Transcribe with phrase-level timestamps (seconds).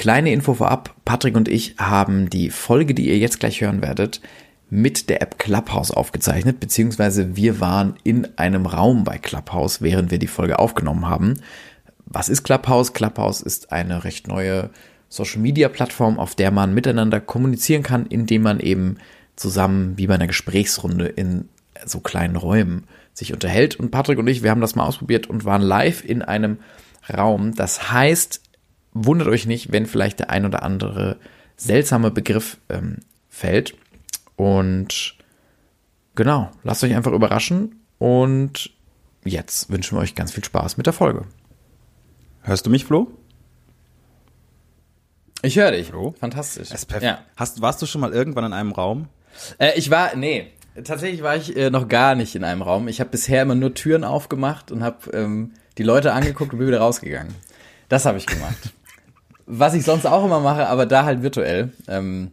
[0.00, 4.22] Kleine Info vorab, Patrick und ich haben die Folge, die ihr jetzt gleich hören werdet,
[4.70, 10.18] mit der App Clubhouse aufgezeichnet, beziehungsweise wir waren in einem Raum bei Clubhouse, während wir
[10.18, 11.34] die Folge aufgenommen haben.
[12.06, 12.94] Was ist Clubhouse?
[12.94, 14.70] Clubhouse ist eine recht neue
[15.10, 18.96] Social-Media-Plattform, auf der man miteinander kommunizieren kann, indem man eben
[19.36, 21.50] zusammen wie bei einer Gesprächsrunde in
[21.84, 23.76] so kleinen Räumen sich unterhält.
[23.76, 26.56] Und Patrick und ich, wir haben das mal ausprobiert und waren live in einem
[27.06, 27.54] Raum.
[27.54, 28.40] Das heißt,
[28.92, 31.18] wundert euch nicht, wenn vielleicht der ein oder andere
[31.56, 33.74] seltsame Begriff ähm, fällt.
[34.36, 35.16] Und
[36.14, 37.80] genau, lasst euch einfach überraschen.
[37.98, 38.70] Und
[39.24, 41.26] jetzt wünschen wir euch ganz viel Spaß mit der Folge.
[42.42, 43.10] Hörst du mich, Flo?
[45.42, 45.88] Ich höre dich.
[45.88, 46.14] Flo?
[46.18, 46.68] Fantastisch.
[47.00, 47.20] Ja.
[47.36, 49.08] Hast, warst du schon mal irgendwann in einem Raum?
[49.58, 50.48] Äh, ich war, nee,
[50.84, 52.88] tatsächlich war ich äh, noch gar nicht in einem Raum.
[52.88, 56.68] Ich habe bisher immer nur Türen aufgemacht und habe ähm, die Leute angeguckt und bin
[56.68, 57.34] wieder rausgegangen.
[57.88, 58.56] Das habe ich gemacht.
[59.52, 61.72] Was ich sonst auch immer mache, aber da halt virtuell.
[61.88, 62.30] Ähm,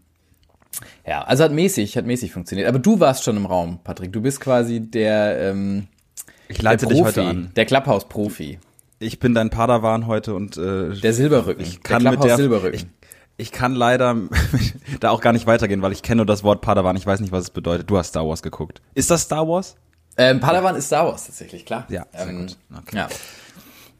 [1.05, 2.67] ja, also hat mäßig, hat mäßig funktioniert.
[2.67, 4.13] Aber du warst schon im Raum, Patrick.
[4.13, 5.87] Du bist quasi der, ähm,
[6.47, 7.51] ich leite der dich Profi, heute an.
[7.55, 8.59] der Clubhouse-Profi.
[8.99, 11.63] Ich bin dein Padawan heute und äh, Der Silberrücken.
[11.63, 12.75] ich kann der mit der Silberrücken.
[12.79, 12.85] ich,
[13.37, 14.15] ich kann leider
[14.99, 16.95] da auch gar nicht weitergehen, weil ich kenne nur das Wort Padawan.
[16.95, 17.89] Ich weiß nicht, was es bedeutet.
[17.89, 18.81] Du hast Star Wars geguckt.
[18.93, 19.75] Ist das Star Wars?
[20.17, 21.85] ähm, Padawan ist Star Wars tatsächlich, klar.
[21.89, 22.57] Ja, sehr ähm, gut.
[22.75, 22.97] Okay.
[22.97, 23.07] Ja.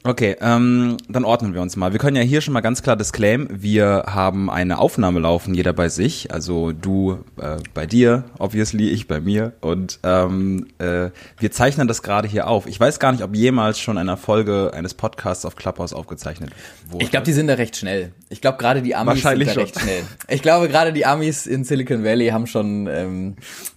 [0.08, 1.91] Okay, ähm, dann ordnen wir uns mal.
[1.91, 5.73] Wir können ja hier schon mal ganz klar disclaim, wir haben eine Aufnahme laufen, jeder
[5.73, 6.31] bei sich.
[6.31, 9.52] Also du äh, bei dir, obviously, ich bei mir.
[9.59, 12.67] Und ähm, äh, wir zeichnen das gerade hier auf.
[12.67, 16.52] Ich weiß gar nicht, ob jemals schon eine Folge eines Podcasts auf Clubhouse aufgezeichnet
[16.89, 17.03] wurde.
[17.03, 18.14] Ich glaube, die sind da recht schnell.
[18.30, 19.64] Ich glaube, gerade die Amis sind da schon.
[19.64, 20.03] recht schnell.
[20.30, 23.36] Ich glaube, gerade die Amis in Silicon Valley haben schon, ähm,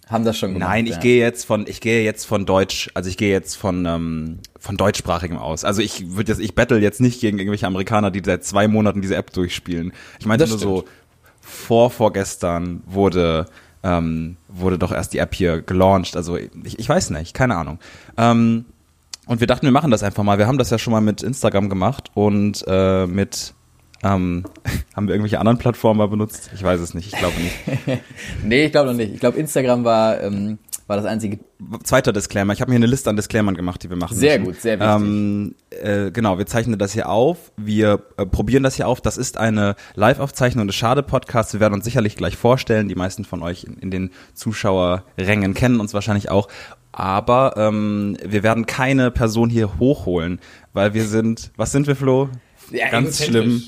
[0.08, 0.68] haben das schon gemacht.
[0.68, 1.00] Nein, ich ja.
[1.00, 4.76] gehe jetzt von, ich gehe jetzt von Deutsch, also ich gehe jetzt von ähm, von
[4.76, 5.64] deutschsprachigem aus.
[5.64, 9.00] Also ich würde jetzt, ich battle jetzt nicht gegen irgendwelche Amerikaner, die seit zwei Monaten
[9.00, 9.92] diese App durchspielen.
[10.20, 10.84] Ich meinte Das nur so,
[11.40, 13.46] vor vorgestern wurde
[13.82, 16.14] ähm, wurde doch erst die App hier gelauncht.
[16.14, 17.78] Also ich, ich weiß nicht, keine Ahnung.
[18.18, 18.66] Ähm,
[19.26, 20.38] und wir dachten, wir machen das einfach mal.
[20.38, 23.54] Wir haben das ja schon mal mit Instagram gemacht und äh, mit
[24.02, 24.44] ähm,
[24.94, 26.50] haben wir irgendwelche anderen Plattformen mal benutzt?
[26.54, 27.54] Ich weiß es nicht, ich glaube nicht.
[28.44, 29.12] Nee, ich glaube noch nicht.
[29.14, 30.58] Ich glaube, Instagram war, ähm,
[30.90, 31.38] war das einzige.
[31.84, 32.52] Zweiter Disclaimer.
[32.52, 34.52] Ich habe mir eine Liste an Disclaimern gemacht, die wir machen Sehr müssen.
[34.52, 34.96] gut, sehr wichtig.
[34.96, 37.52] Ähm, äh, genau, wir zeichnen das hier auf.
[37.56, 39.00] Wir äh, probieren das hier auf.
[39.00, 41.52] Das ist eine Live-Aufzeichnung des Schade-Podcasts.
[41.52, 42.88] Wir werden uns sicherlich gleich vorstellen.
[42.88, 46.48] Die meisten von euch in, in den Zuschauerrängen kennen uns wahrscheinlich auch.
[46.90, 50.40] Aber ähm, wir werden keine Person hier hochholen,
[50.72, 52.30] weil wir sind, was sind wir, Flo?
[52.72, 53.62] Ja, Ganz schlimm.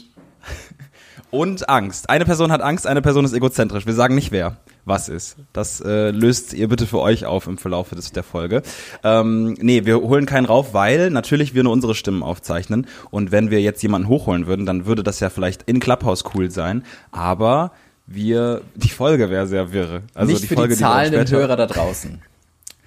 [1.30, 2.10] Und Angst.
[2.10, 3.86] Eine Person hat Angst, eine Person ist egozentrisch.
[3.86, 5.36] Wir sagen nicht wer was ist.
[5.52, 8.62] Das äh, löst ihr bitte für euch auf im Verlauf des, der Folge.
[9.04, 12.86] Ähm, nee, wir holen keinen rauf, weil natürlich wir nur unsere Stimmen aufzeichnen.
[13.10, 16.50] Und wenn wir jetzt jemanden hochholen würden, dann würde das ja vielleicht in Clubhouse cool
[16.50, 16.84] sein.
[17.12, 17.70] Aber
[18.06, 20.02] wir, die Folge wäre sehr wirre.
[20.14, 22.20] Also nicht die für Folge, die zahlenden später- Hörer da draußen.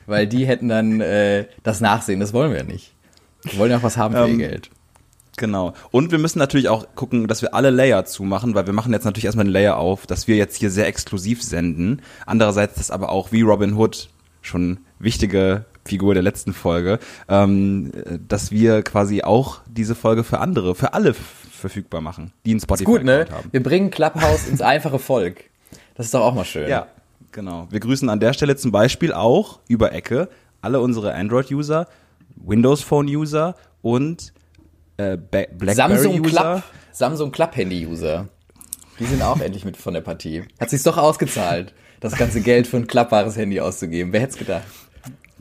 [0.05, 2.19] Weil die hätten dann äh, das Nachsehen.
[2.19, 2.94] Das wollen wir ja nicht.
[3.44, 4.69] Wir wollen ja auch was haben für ihr Ähm, Geld.
[5.38, 5.73] Genau.
[5.91, 9.03] Und wir müssen natürlich auch gucken, dass wir alle Layer zumachen, weil wir machen jetzt
[9.03, 12.01] natürlich erstmal den Layer auf, dass wir jetzt hier sehr exklusiv senden.
[12.25, 14.09] Andererseits ist aber auch wie Robin Hood
[14.41, 17.91] schon wichtige Figur der letzten Folge, ähm,
[18.28, 22.85] dass wir quasi auch diese Folge für andere, für alle verfügbar machen, die einen Spotify
[22.85, 23.28] Gut, ne?
[23.29, 23.50] haben.
[23.52, 25.46] Wir bringen Clubhouse ins einfache Volk.
[25.96, 26.69] Das ist doch auch mal schön.
[26.69, 26.88] Ja,
[27.31, 27.67] genau.
[27.69, 30.29] Wir grüßen an der Stelle zum Beispiel auch über Ecke
[30.62, 31.88] alle unsere Android-User,
[32.35, 34.34] Windows Phone-User und
[34.97, 36.41] äh, Ba- Samsung Blackberry-User.
[36.41, 38.28] Club, Samsung Club Handy User.
[39.00, 40.44] Die sind auch endlich mit von der Partie.
[40.59, 44.13] Hat sich's doch ausgezahlt, das ganze Geld für ein klappbares Handy auszugeben.
[44.13, 44.63] Wer hätte es gedacht?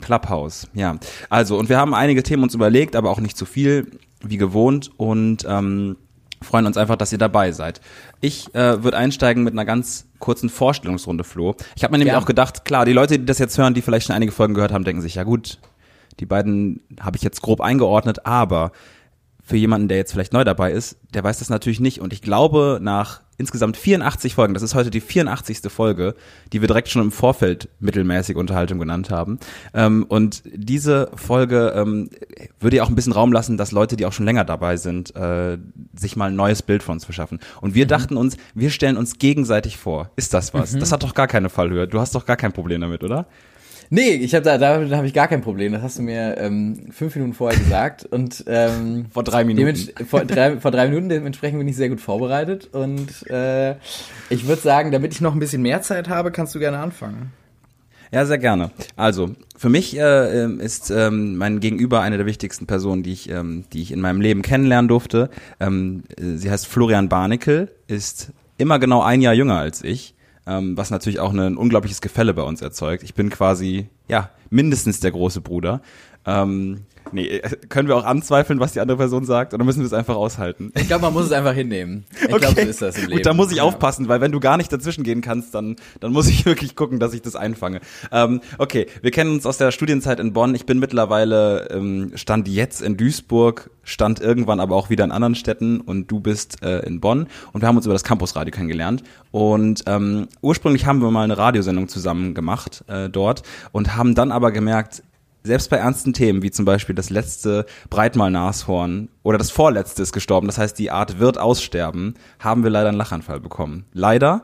[0.01, 0.97] Clubhouse, ja.
[1.29, 4.91] Also, und wir haben einige Themen uns überlegt, aber auch nicht zu viel, wie gewohnt,
[4.97, 5.95] und ähm,
[6.41, 7.79] freuen uns einfach, dass ihr dabei seid.
[8.19, 11.55] Ich äh, würde einsteigen mit einer ganz kurzen Vorstellungsrunde, Flo.
[11.75, 12.21] Ich habe mir nämlich Gern.
[12.21, 14.73] auch gedacht, klar, die Leute, die das jetzt hören, die vielleicht schon einige Folgen gehört
[14.73, 15.59] haben, denken sich, ja gut,
[16.19, 18.71] die beiden habe ich jetzt grob eingeordnet, aber
[19.45, 22.01] für jemanden, der jetzt vielleicht neu dabei ist, der weiß das natürlich nicht.
[22.01, 25.59] Und ich glaube, nach insgesamt 84 Folgen, das ist heute die 84.
[25.71, 26.15] Folge,
[26.51, 29.39] die wir direkt schon im Vorfeld mittelmäßig Unterhaltung genannt haben.
[29.75, 32.09] Ähm, und diese Folge ähm,
[32.59, 35.15] würde ja auch ein bisschen Raum lassen, dass Leute, die auch schon länger dabei sind,
[35.15, 35.59] äh,
[35.95, 37.39] sich mal ein neues Bild von uns verschaffen.
[37.61, 40.09] Und wir dachten uns, wir stellen uns gegenseitig vor.
[40.15, 40.75] Ist das was?
[40.75, 41.87] Das hat doch gar keine Fallhöhe.
[41.87, 43.27] Du hast doch gar kein Problem damit, oder?
[43.89, 45.71] Nee, ich hab da, da habe ich gar kein Problem.
[45.71, 48.05] Das hast du mir ähm, fünf Minuten vorher gesagt.
[48.05, 49.89] Und ähm, Vor drei Minuten.
[50.07, 52.69] Vor drei, vor drei Minuten, dementsprechend bin ich sehr gut vorbereitet.
[52.71, 53.75] Und äh,
[54.29, 57.31] ich würde sagen, damit ich noch ein bisschen mehr Zeit habe, kannst du gerne anfangen.
[58.11, 58.71] Ja, sehr gerne.
[58.95, 63.29] Also, für mich äh, ähm, ist ähm, mein Gegenüber eine der wichtigsten Personen, die ich,
[63.29, 65.29] ähm, die ich in meinem Leben kennenlernen durfte.
[65.59, 70.14] Ähm, äh, sie heißt Florian Barnickel, ist immer genau ein Jahr jünger als ich,
[70.47, 73.03] ähm, was natürlich auch ein unglaubliches Gefälle bei uns erzeugt.
[73.03, 75.81] Ich bin quasi, ja, mindestens der große Bruder.
[76.25, 79.85] Ähm, Nee, äh, können wir auch anzweifeln, was die andere Person sagt, oder müssen wir
[79.85, 80.71] es einfach aushalten?
[80.75, 82.05] Ich glaube, man muss es einfach hinnehmen.
[82.15, 82.39] Ich okay.
[82.39, 83.17] glaube, so ist das im Leben.
[83.17, 83.63] Gut, da muss ich ja.
[83.63, 86.99] aufpassen, weil wenn du gar nicht dazwischen gehen kannst, dann, dann muss ich wirklich gucken,
[86.99, 87.81] dass ich das einfange.
[88.11, 90.55] Ähm, okay, wir kennen uns aus der Studienzeit in Bonn.
[90.55, 95.35] Ich bin mittlerweile, ähm, stand jetzt in Duisburg, stand irgendwann aber auch wieder in anderen
[95.35, 99.03] Städten und du bist äh, in Bonn und wir haben uns über das Campusradio kennengelernt.
[99.31, 104.31] Und ähm, ursprünglich haben wir mal eine Radiosendung zusammen gemacht äh, dort und haben dann
[104.31, 105.03] aber gemerkt,
[105.45, 110.47] selbst bei ernsten Themen, wie zum Beispiel das letzte Breitmal-Nashorn oder das vorletzte ist gestorben,
[110.47, 113.85] das heißt, die Art wird aussterben, haben wir leider einen Lachanfall bekommen.
[113.93, 114.43] Leider.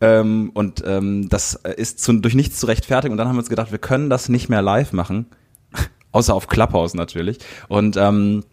[0.00, 3.12] Ähm, und ähm, das ist zu, durch nichts zu rechtfertigen.
[3.12, 5.26] Und dann haben wir uns gedacht, wir können das nicht mehr live machen.
[6.12, 7.38] Außer auf Clubhouse natürlich.
[7.68, 8.44] Und ähm,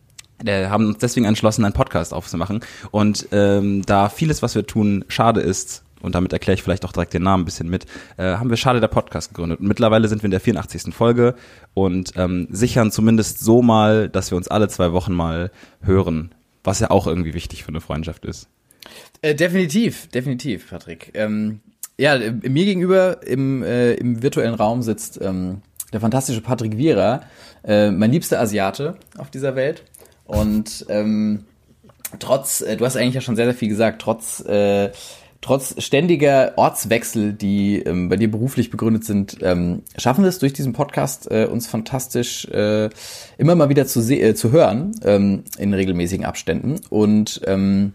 [0.42, 2.62] wir haben uns deswegen entschlossen, einen Podcast aufzumachen.
[2.92, 6.92] Und ähm, da vieles, was wir tun, schade ist, und damit erkläre ich vielleicht auch
[6.92, 7.86] direkt den Namen ein bisschen mit,
[8.18, 9.60] äh, haben wir Schade der Podcast gegründet.
[9.60, 10.94] Und mittlerweile sind wir in der 84.
[10.94, 11.36] Folge
[11.74, 15.52] und ähm, sichern zumindest so mal, dass wir uns alle zwei Wochen mal
[15.82, 18.48] hören, was ja auch irgendwie wichtig für eine Freundschaft ist.
[19.22, 21.12] Äh, definitiv, definitiv, Patrick.
[21.14, 21.60] Ähm,
[21.98, 25.62] ja, mir gegenüber im, äh, im virtuellen Raum sitzt ähm,
[25.92, 27.24] der fantastische Patrick Viera,
[27.64, 29.84] äh, mein liebster Asiate auf dieser Welt.
[30.26, 31.46] Und ähm,
[32.20, 34.92] trotz, äh, du hast eigentlich ja schon sehr, sehr viel gesagt, trotz äh,
[35.42, 40.54] trotz ständiger Ortswechsel, die ähm, bei dir beruflich begründet sind, ähm, schaffen wir es durch
[40.54, 42.90] diesen Podcast äh, uns fantastisch äh,
[43.38, 47.94] immer mal wieder zu, äh, zu hören ähm, in regelmäßigen Abständen und ähm,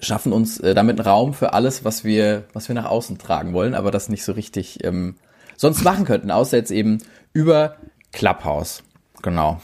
[0.00, 3.52] schaffen uns äh, damit einen Raum für alles, was wir, was wir nach außen tragen
[3.52, 5.16] wollen, aber das nicht so richtig ähm,
[5.56, 6.98] sonst machen könnten, außer jetzt eben
[7.32, 7.76] über
[8.12, 8.82] Clubhouse.
[9.22, 9.60] Genau.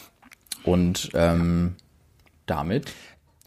[0.65, 1.77] Und ähm,
[2.47, 2.91] damit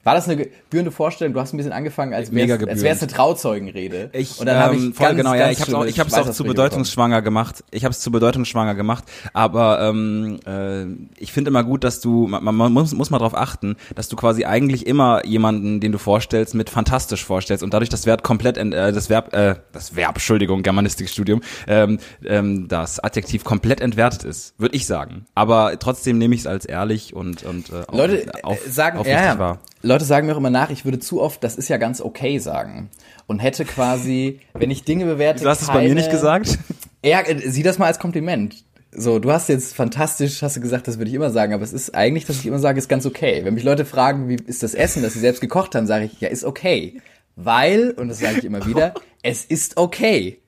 [0.07, 1.33] war das eine gebührende Vorstellung?
[1.33, 4.09] Du hast ein bisschen angefangen, als wäre es eine Trauzeugenrede.
[4.13, 6.13] Ich, und dann ähm, habe ich voll ganz, genau, ja, ich habe auch, ich hab's
[6.13, 7.65] auch zu bedeutungsschwanger gemacht.
[7.71, 9.03] Ich habe es zu bedeutungsschwanger gemacht.
[9.33, 10.85] Aber ähm, äh,
[11.21, 14.15] ich finde immer gut, dass du, man, man muss, muss mal darauf achten, dass du
[14.15, 18.57] quasi eigentlich immer jemanden, den du vorstellst, mit fantastisch vorstellst und dadurch das Wert komplett,
[18.57, 24.57] äh, das Verb, äh, das Verb, Entschuldigung, Germanistikstudium, ähm, ähm, das Adjektiv komplett entwertet ist,
[24.57, 25.25] würde ich sagen.
[25.35, 29.37] Aber trotzdem nehme ich es als ehrlich und und äh, Leute auf, sagen, ja, ja.
[29.37, 29.59] War.
[29.87, 32.39] Leute sagen mir auch immer nach, ich würde zu oft, das ist ja ganz okay
[32.39, 32.89] sagen.
[33.25, 35.43] Und hätte quasi, wenn ich Dinge bewerte.
[35.43, 36.59] Du hast es bei mir nicht gesagt?
[37.03, 38.63] Ja, äh, sieh das mal als Kompliment.
[38.91, 41.73] So, du hast jetzt fantastisch, hast du gesagt, das würde ich immer sagen, aber es
[41.73, 43.41] ist eigentlich, dass ich immer sage, ist ganz okay.
[43.43, 46.19] Wenn mich Leute fragen, wie ist das Essen, das sie selbst gekocht haben, sage ich,
[46.19, 47.01] ja, ist okay.
[47.35, 48.93] Weil, und das sage ich immer wieder,
[49.23, 50.39] es ist okay.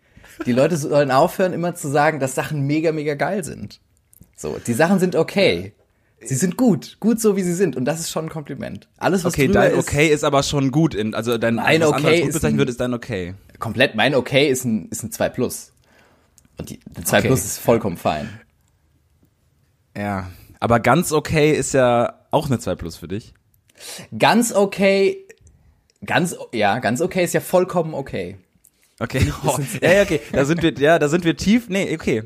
[0.46, 3.82] Die Leute sollen aufhören, immer zu sagen, dass Sachen mega, mega geil sind.
[4.36, 5.74] So, die Sachen sind okay.
[6.22, 8.90] Sie sind gut, gut so wie sie sind und das ist schon ein Kompliment.
[8.98, 11.90] Alles was Okay, dein okay ist, ist aber schon gut in also dein mein was
[11.90, 13.36] okay gut bezeichnet wird ist dein okay.
[13.58, 15.72] Komplett mein okay ist ein ist ein 2 plus.
[16.58, 17.28] Und die 2 okay.
[17.28, 18.30] plus ist vollkommen fein.
[19.96, 20.30] Ja,
[20.60, 23.34] aber ganz okay ist ja auch eine 2 plus für dich.
[24.18, 25.26] Ganz okay
[26.06, 28.38] ganz ja, ganz okay ist ja vollkommen okay.
[29.00, 29.32] Okay.
[29.46, 30.20] Oh, ja, ja, okay.
[30.34, 31.70] Da sind wir ja, da sind wir tief.
[31.70, 32.24] Nee, okay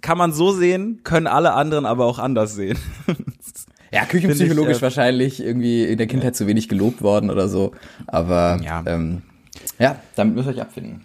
[0.00, 2.78] kann man so sehen, können alle anderen aber auch anders sehen.
[3.92, 7.72] ja, küchenpsychologisch ich, äh, wahrscheinlich irgendwie in der Kindheit zu wenig gelobt worden oder so.
[8.06, 9.22] Aber ja, ähm,
[9.78, 11.04] ja damit müsst ihr euch abfinden.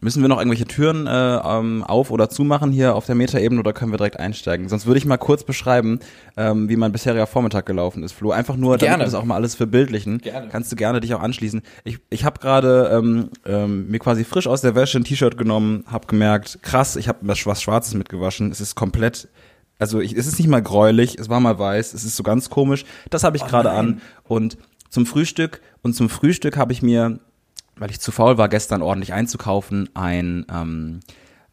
[0.00, 3.72] Müssen wir noch irgendwelche Türen äh, ähm, auf- oder zumachen hier auf der Metaebene oder
[3.72, 4.68] können wir direkt einsteigen?
[4.68, 5.98] Sonst würde ich mal kurz beschreiben,
[6.36, 8.30] ähm, wie mein bisheriger Vormittag gelaufen ist, Flo.
[8.30, 8.92] Einfach nur, gerne.
[8.92, 10.18] damit wir das auch mal alles verbildlichen.
[10.18, 10.48] Gerne.
[10.50, 11.62] Kannst du gerne dich auch anschließen.
[11.82, 15.84] Ich, ich habe gerade ähm, ähm, mir quasi frisch aus der Wäsche ein T-Shirt genommen,
[15.90, 18.52] habe gemerkt, krass, ich habe was Schwarzes mitgewaschen.
[18.52, 19.28] Es ist komplett
[19.80, 22.50] also ich, es ist nicht mal gräulich, es war mal weiß, es ist so ganz
[22.50, 22.84] komisch.
[23.10, 24.58] Das habe ich oh gerade an und
[24.90, 27.20] zum Frühstück und zum Frühstück habe ich mir
[27.78, 31.00] weil ich zu faul war, gestern ordentlich einzukaufen, ein, ähm,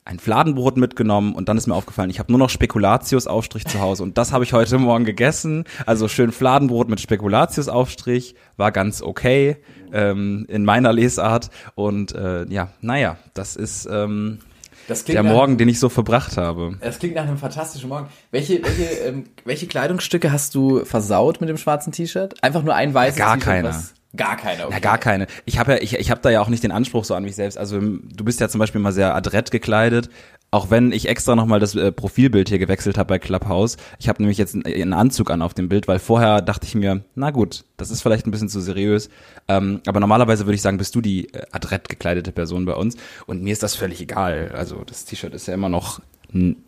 [0.03, 4.03] ein Fladenbrot mitgenommen und dann ist mir aufgefallen, ich habe nur noch Spekulatius-Aufstrich zu Hause
[4.03, 5.65] und das habe ich heute Morgen gegessen.
[5.85, 9.57] Also schön Fladenbrot mit Spekulatius-Aufstrich, war ganz okay
[9.91, 14.39] ähm, in meiner Lesart und äh, ja, naja, das ist ähm,
[14.87, 16.77] das der Morgen, nach, den ich so verbracht habe.
[16.81, 18.07] Das klingt nach einem fantastischen Morgen.
[18.29, 22.35] Welche, welche, ähm, welche Kleidungsstücke hast du versaut mit dem schwarzen T-Shirt?
[22.43, 23.73] Einfach nur ein weißes Gar keine.
[24.15, 24.65] Gar keine.
[24.65, 24.73] Okay.
[24.73, 25.27] Ja, gar keine.
[25.45, 27.35] Ich habe ja, ich, ich habe da ja auch nicht den Anspruch so an mich
[27.35, 27.57] selbst.
[27.57, 30.09] Also du bist ja zum Beispiel mal sehr adrett gekleidet.
[30.51, 33.77] Auch wenn ich extra nochmal das äh, Profilbild hier gewechselt habe bei Clubhouse.
[33.99, 36.75] Ich habe nämlich jetzt einen, einen Anzug an auf dem Bild, weil vorher dachte ich
[36.75, 39.09] mir, na gut, das ist vielleicht ein bisschen zu seriös.
[39.47, 42.95] Ähm, aber normalerweise würde ich sagen, bist du die äh, adrett gekleidete Person bei uns.
[43.25, 44.51] Und mir ist das völlig egal.
[44.55, 45.99] Also das T-Shirt ist ja immer noch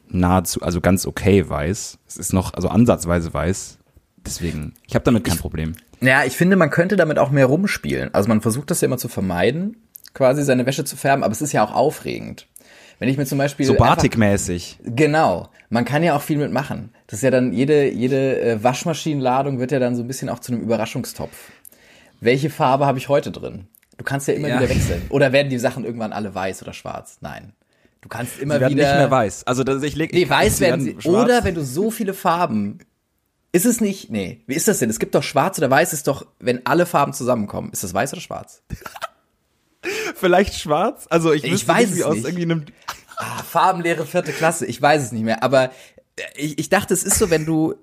[0.10, 2.00] nahezu, also ganz okay weiß.
[2.08, 3.78] Es ist noch, also ansatzweise weiß.
[4.26, 5.76] Deswegen, ich habe damit kein ich, Problem.
[6.02, 8.14] Ja, ich finde, man könnte damit auch mehr rumspielen.
[8.14, 9.78] Also man versucht das ja immer zu vermeiden,
[10.14, 12.48] quasi seine Wäsche zu färben, aber es ist ja auch aufregend.
[13.00, 13.66] Wenn ich mir zum Beispiel.
[13.66, 14.80] So batikmäßig.
[14.84, 15.50] Genau.
[15.70, 16.94] Man kann ja auch viel mitmachen.
[17.08, 20.40] Das ist ja dann, jede, jede äh, Waschmaschinenladung wird ja dann so ein bisschen auch
[20.40, 21.52] zu einem Überraschungstopf.
[22.20, 23.68] Welche Farbe habe ich heute drin?
[23.98, 24.60] Du kannst ja immer ja.
[24.60, 25.04] wieder wechseln.
[25.10, 27.18] Oder werden die Sachen irgendwann alle weiß oder schwarz?
[27.22, 27.54] Nein.
[28.02, 28.88] Du kannst immer sie werden wieder.
[28.88, 29.46] nicht mehr weiß.
[29.46, 30.14] Also das, ich leg.
[30.14, 30.96] Nee, weiß werden sie.
[31.00, 31.06] Schwarz.
[31.06, 32.80] Oder wenn du so viele Farben.
[33.52, 34.10] Ist es nicht?
[34.10, 34.44] Nee.
[34.48, 34.90] Wie ist das denn?
[34.90, 37.72] Es gibt doch schwarz oder weiß ist doch, wenn alle Farben zusammenkommen.
[37.72, 38.62] Ist das weiß oder schwarz?
[40.16, 41.08] Vielleicht schwarz?
[41.10, 42.26] Also ich, ich weiß es aus nicht.
[42.26, 42.66] irgendwie einem
[43.18, 44.66] ah, Farbenlehre vierte Klasse.
[44.66, 45.44] Ich weiß es nicht mehr.
[45.44, 47.76] Aber äh, ich, ich dachte, es ist so, wenn du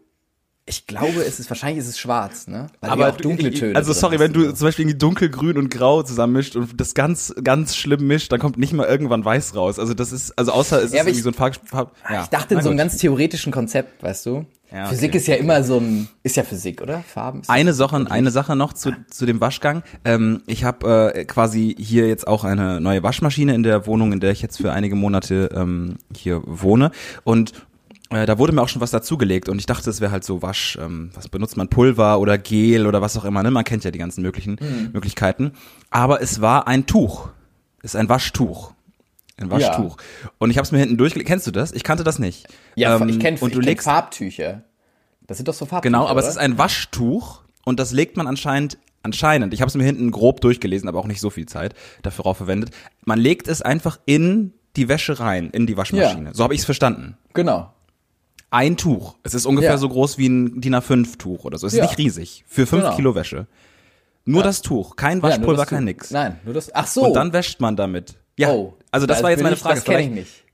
[0.67, 2.69] ich glaube, es ist wahrscheinlich ist es schwarz, ne?
[2.81, 3.77] Weil aber auch dunkle Töne.
[3.77, 8.07] Also sorry, wenn du zum Beispiel dunkelgrün und grau zusammenmischt und das ganz ganz schlimm
[8.07, 9.79] mischt, dann kommt nicht mal irgendwann weiß raus.
[9.79, 12.23] Also das ist also außer es ja, ist irgendwie ich, so ein Farb, Farb ja.
[12.23, 14.47] Ich dachte in so einem ganz theoretischen Konzept, weißt du?
[14.75, 14.95] Ja, okay.
[14.95, 17.03] Physik ist ja immer so ein ist ja Physik, oder?
[17.03, 17.43] Farben.
[17.47, 19.85] eine Sache, eine Sache noch zu zu dem Waschgang.
[20.05, 24.19] Ähm, ich habe äh, quasi hier jetzt auch eine neue Waschmaschine in der Wohnung, in
[24.19, 26.91] der ich jetzt für einige Monate ähm, hier wohne
[27.23, 27.53] und
[28.11, 30.43] äh, da wurde mir auch schon was dazugelegt und ich dachte, es wäre halt so
[30.43, 33.53] Wasch, ähm, was benutzt man, Pulver oder Gel oder was auch immer, ne?
[33.53, 34.91] Man kennt ja die ganzen möglichen mhm.
[34.93, 35.53] Möglichkeiten.
[35.91, 37.29] Aber es war ein Tuch.
[37.79, 38.73] Es ist ein Waschtuch.
[39.37, 39.97] Ein Waschtuch.
[39.99, 40.31] Ja.
[40.39, 41.29] Und ich habe es mir hinten durchgelegt.
[41.29, 41.73] Kennst du das?
[41.73, 42.47] Ich kannte das nicht.
[42.77, 44.63] Ja, ähm, ich kenne kenn Farbtücher.
[45.27, 45.91] Das sind doch so Farbtücher.
[45.91, 46.23] Genau, aber oder?
[46.23, 50.11] es ist ein Waschtuch und das legt man anscheinend anscheinend, ich habe es mir hinten
[50.11, 52.71] grob durchgelesen, aber auch nicht so viel Zeit dafür verwendet.
[53.05, 56.29] Man legt es einfach in die Wäsche rein, in die Waschmaschine.
[56.31, 56.35] Ja.
[56.35, 57.19] So habe ich es verstanden.
[57.35, 57.75] Genau
[58.55, 59.17] ein Tuch.
[59.25, 59.79] Es ist ungefähr ja.
[59.79, 61.67] so groß wie ein DIN A5-Tuch oder so.
[61.67, 62.45] Es ist nicht riesig.
[62.47, 62.97] Für fünf genau.
[62.97, 63.49] Kilo Wäsche.
[64.25, 64.97] Nur das Tuch.
[64.97, 66.11] Kein Waschpulver, kein nix.
[66.13, 66.73] Nein, nur das.
[66.73, 67.07] Ach so.
[67.07, 68.15] Und dann wäscht man damit.
[68.37, 68.53] Ja.
[68.53, 69.75] Oh, also das, das war jetzt meine Frage.
[69.77, 70.45] Das kenne ich nicht.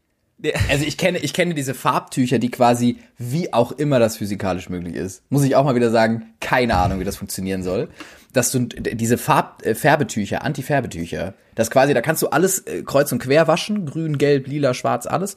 [0.70, 4.94] Also ich kenne, ich kenne diese Farbtücher, die quasi, wie auch immer das physikalisch möglich
[4.94, 7.90] ist, muss ich auch mal wieder sagen, keine Ahnung, wie das funktionieren soll.
[8.32, 13.12] Dass du diese Farb, äh, Färbetücher, Anti-Färbetücher, das quasi, da kannst du alles äh, kreuz
[13.12, 15.34] und quer waschen, grün, gelb, lila, schwarz, alles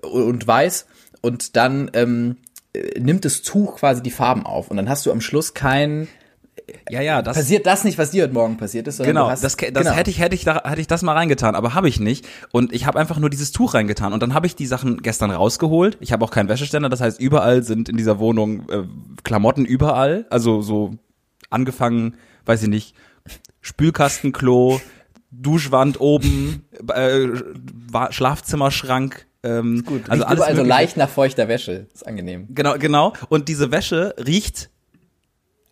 [0.00, 0.86] und weiß
[1.20, 2.38] und dann ähm,
[2.72, 6.08] äh, nimmt das Tuch quasi die Farben auf und dann hast du am Schluss kein
[6.90, 9.02] ja, ja, das passiert das nicht, was dir heute Morgen passiert ist.
[9.02, 9.90] Genau, hast, das, das genau.
[9.90, 12.26] hätte ich, hätte ich, da, hätte ich das mal reingetan, aber habe ich nicht.
[12.50, 15.30] Und ich habe einfach nur dieses Tuch reingetan und dann habe ich die Sachen gestern
[15.30, 15.96] rausgeholt.
[16.00, 18.82] Ich habe auch keinen Wäscheständer, das heißt überall sind in dieser Wohnung äh,
[19.24, 20.94] Klamotten überall, also so
[21.50, 22.94] angefangen, weiß ich nicht,
[23.60, 24.80] Spülkastenklo,
[25.30, 26.64] Duschwand oben,
[26.94, 27.28] äh,
[28.10, 31.86] Schlafzimmerschrank, ähm, gut, also alles also leicht nach feuchter Wäsche.
[31.92, 32.46] Ist angenehm.
[32.50, 33.12] Genau, genau.
[33.28, 34.70] Und diese Wäsche riecht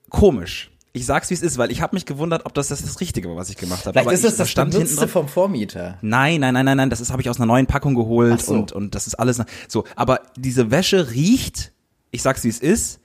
[0.09, 0.71] komisch.
[0.92, 3.28] Ich sag's wie es ist, weil ich habe mich gewundert, ob das, das das Richtige
[3.28, 3.92] war, was ich gemacht habe.
[3.92, 5.99] Vielleicht Aber ist das das stand hinten vom Vormieter.
[6.02, 6.90] Nein, nein, nein, nein, nein.
[6.90, 8.54] Das ist habe ich aus einer neuen Packung geholt so.
[8.54, 9.85] und und das ist alles so.
[9.94, 11.73] Aber diese Wäsche riecht.
[12.11, 12.99] Ich sag's wie es ist.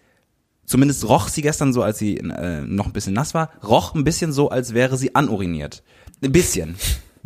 [0.65, 3.51] Zumindest roch sie gestern so, als sie äh, noch ein bisschen nass war.
[3.63, 5.83] Roch ein bisschen so, als wäre sie anuriniert.
[6.23, 6.75] Ein bisschen.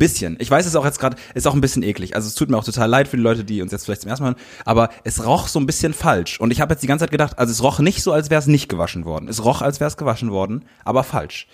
[0.00, 0.36] Bisschen.
[0.40, 2.16] Ich weiß es auch jetzt gerade, ist auch ein bisschen eklig.
[2.16, 4.08] Also es tut mir auch total leid für die Leute, die uns jetzt vielleicht zum
[4.08, 6.40] ersten Mal hören, aber es roch so ein bisschen falsch.
[6.40, 8.38] Und ich habe jetzt die ganze Zeit gedacht, also es roch nicht so, als wäre
[8.38, 9.28] es nicht gewaschen worden.
[9.28, 11.48] Es roch, als wäre es gewaschen worden, aber falsch.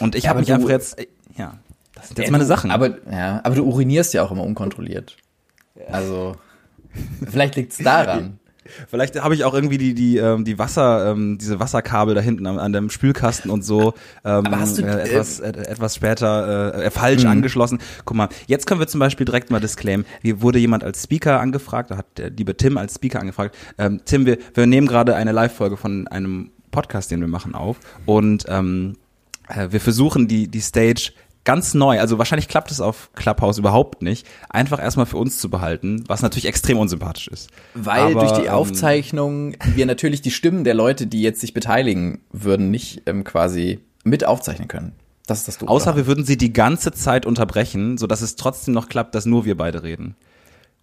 [0.00, 1.06] Und ich ja, habe mich einfach jetzt, äh,
[1.38, 1.58] ja,
[1.94, 2.72] das sind jetzt meine Sachen.
[2.72, 5.16] Aber, ja, aber du urinierst ja auch immer unkontrolliert.
[5.88, 6.34] Also,
[7.24, 8.40] vielleicht liegt's daran.
[8.88, 12.46] Vielleicht habe ich auch irgendwie die die ähm, die Wasser ähm, diese Wasserkabel da hinten
[12.46, 17.24] an, an dem Spülkasten und so ähm, du, äh, etwas äh, etwas später äh, falsch
[17.24, 17.30] mhm.
[17.30, 17.78] angeschlossen.
[18.04, 20.06] Guck mal, jetzt können wir zum Beispiel direkt mal disclaimen.
[20.22, 23.56] Hier wurde jemand als Speaker angefragt, da hat der liebe Tim als Speaker angefragt.
[23.78, 27.78] Ähm, Tim, wir wir nehmen gerade eine Live-Folge von einem Podcast, den wir machen, auf
[28.06, 28.96] und ähm,
[29.48, 31.12] äh, wir versuchen die die Stage
[31.44, 35.50] ganz neu, also wahrscheinlich klappt es auf Clubhouse überhaupt nicht, einfach erstmal für uns zu
[35.50, 37.50] behalten, was natürlich extrem unsympathisch ist.
[37.74, 41.54] Weil Aber, durch die ähm, Aufzeichnung wir natürlich die Stimmen der Leute, die jetzt sich
[41.54, 44.92] beteiligen würden, nicht ähm, quasi mit aufzeichnen können.
[45.26, 45.70] Das ist das Doofe.
[45.70, 49.26] Außer wir würden sie die ganze Zeit unterbrechen, so dass es trotzdem noch klappt, dass
[49.26, 50.16] nur wir beide reden.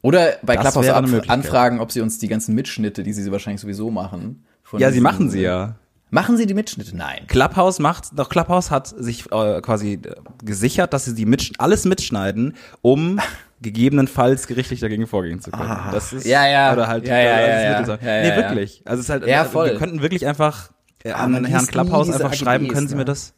[0.01, 3.91] Oder bei das Clubhouse anfragen, ob sie uns die ganzen Mitschnitte, die sie wahrscheinlich sowieso
[3.91, 4.45] machen.
[4.77, 5.75] Ja, sie machen sie ja.
[6.11, 6.95] Machen sie die Mitschnitte?
[6.95, 7.27] Nein.
[7.27, 11.85] Clubhouse macht, doch Clubhouse hat sich äh, quasi äh, gesichert, dass sie die mit, alles
[11.85, 13.19] mitschneiden, um
[13.61, 15.69] gegebenenfalls gerichtlich dagegen vorgehen zu können.
[15.69, 18.81] Ah, das ist ja ja oder halt ja, ja, ja, ja, ja, ja, Nee, wirklich.
[18.85, 19.71] Also es ist halt ja, voll.
[19.71, 20.71] wir könnten wirklich einfach
[21.03, 23.05] äh, ah, an Herrn Clubhouse einfach AGBs, schreiben, können Sie mir ne?
[23.05, 23.33] das?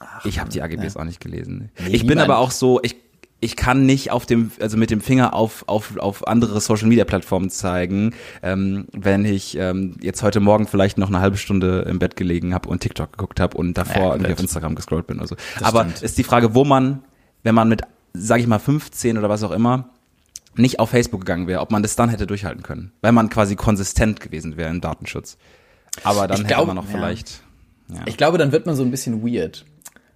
[0.00, 1.00] Ach, ich habe die AGBs ja.
[1.00, 1.70] auch nicht gelesen.
[1.78, 2.96] Nee, ich bin aber auch so, ich
[3.42, 7.04] ich kann nicht auf dem, also mit dem Finger auf, auf, auf andere Social Media
[7.04, 11.98] Plattformen zeigen, ähm, wenn ich ähm, jetzt heute Morgen vielleicht noch eine halbe Stunde im
[11.98, 15.18] Bett gelegen habe und TikTok geguckt habe und davor Ja, irgendwie auf Instagram gescrollt bin
[15.18, 15.34] oder so.
[15.58, 16.02] Das Aber stimmt.
[16.02, 17.02] ist die Frage, wo man,
[17.42, 17.82] wenn man mit,
[18.12, 19.88] sag ich mal, 15 oder was auch immer,
[20.54, 23.56] nicht auf Facebook gegangen wäre, ob man das dann hätte durchhalten können, weil man quasi
[23.56, 25.36] konsistent gewesen wäre im Datenschutz.
[26.04, 26.92] Aber dann Ich hätte glaub, man noch ja.
[26.92, 27.42] vielleicht.
[27.88, 28.02] Ja.
[28.06, 29.64] Ich glaube, dann wird man so ein bisschen weird.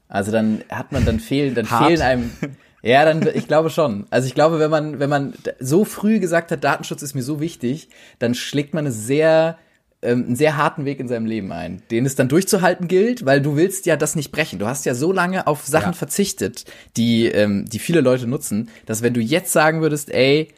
[0.09, 1.87] Also dann hat man dann fehlen, dann Hart.
[1.87, 2.31] fehlen einem.
[2.87, 4.07] Ja, dann ich glaube schon.
[4.11, 7.41] Also ich glaube, wenn man wenn man so früh gesagt hat, Datenschutz ist mir so
[7.41, 7.89] wichtig,
[8.19, 9.59] dann schlägt man eine sehr
[10.03, 13.41] ähm, einen sehr harten Weg in seinem Leben ein, den es dann durchzuhalten gilt, weil
[13.41, 14.59] du willst ja das nicht brechen.
[14.59, 15.99] Du hast ja so lange auf Sachen Ja.
[15.99, 16.65] verzichtet,
[16.97, 20.49] die ähm, die viele Leute nutzen, dass wenn du jetzt sagen würdest, ey,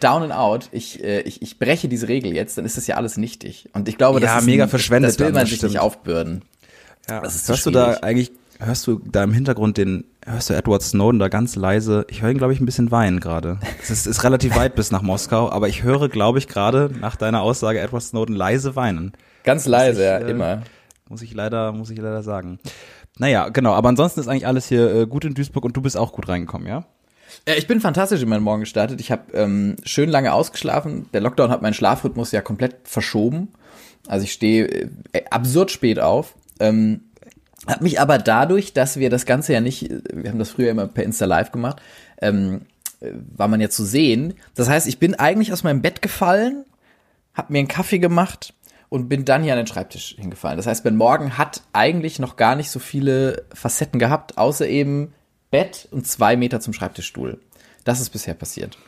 [0.00, 2.96] down and out, ich, äh, ich, ich breche diese Regel jetzt, dann ist das ja
[2.96, 3.68] alles nichtig.
[3.74, 5.72] Und ich glaube, Ja, das ist mega verschwendet Das will man sich stimmt.
[5.72, 6.42] nicht aufbürden.
[7.08, 7.20] Ja.
[7.20, 10.82] Das ist hörst du da eigentlich, hörst du da im Hintergrund den, hörst du Edward
[10.82, 12.06] Snowden da ganz leise?
[12.08, 13.58] Ich höre ihn, glaube ich, ein bisschen weinen gerade.
[13.82, 17.16] Es ist, ist relativ weit bis nach Moskau, aber ich höre, glaube ich, gerade nach
[17.16, 19.12] deiner Aussage Edward Snowden leise weinen.
[19.44, 20.62] Ganz leise, ich, ja, äh, immer.
[21.08, 22.60] Muss ich leider, muss ich leider sagen.
[23.18, 25.96] Naja, genau, aber ansonsten ist eigentlich alles hier äh, gut in Duisburg und du bist
[25.96, 26.84] auch gut reingekommen, ja?
[27.46, 29.00] Ja, ich bin fantastisch in meinen Morgen gestartet.
[29.00, 31.06] Ich habe ähm, schön lange ausgeschlafen.
[31.12, 33.48] Der Lockdown hat meinen Schlafrhythmus ja komplett verschoben.
[34.08, 34.66] Also ich stehe
[35.12, 36.34] äh, absurd spät auf.
[36.58, 37.02] Ähm,
[37.66, 40.86] hab mich aber dadurch, dass wir das Ganze ja nicht, wir haben das früher immer
[40.86, 41.80] per Insta Live gemacht,
[42.20, 42.62] ähm,
[43.00, 44.34] äh, war man ja zu sehen.
[44.54, 46.64] Das heißt, ich bin eigentlich aus meinem Bett gefallen,
[47.34, 48.54] hab mir einen Kaffee gemacht
[48.88, 50.56] und bin dann hier an den Schreibtisch hingefallen.
[50.56, 55.12] Das heißt, mein Morgen hat eigentlich noch gar nicht so viele Facetten gehabt, außer eben
[55.50, 57.40] Bett und zwei Meter zum Schreibtischstuhl.
[57.84, 58.78] Das ist bisher passiert.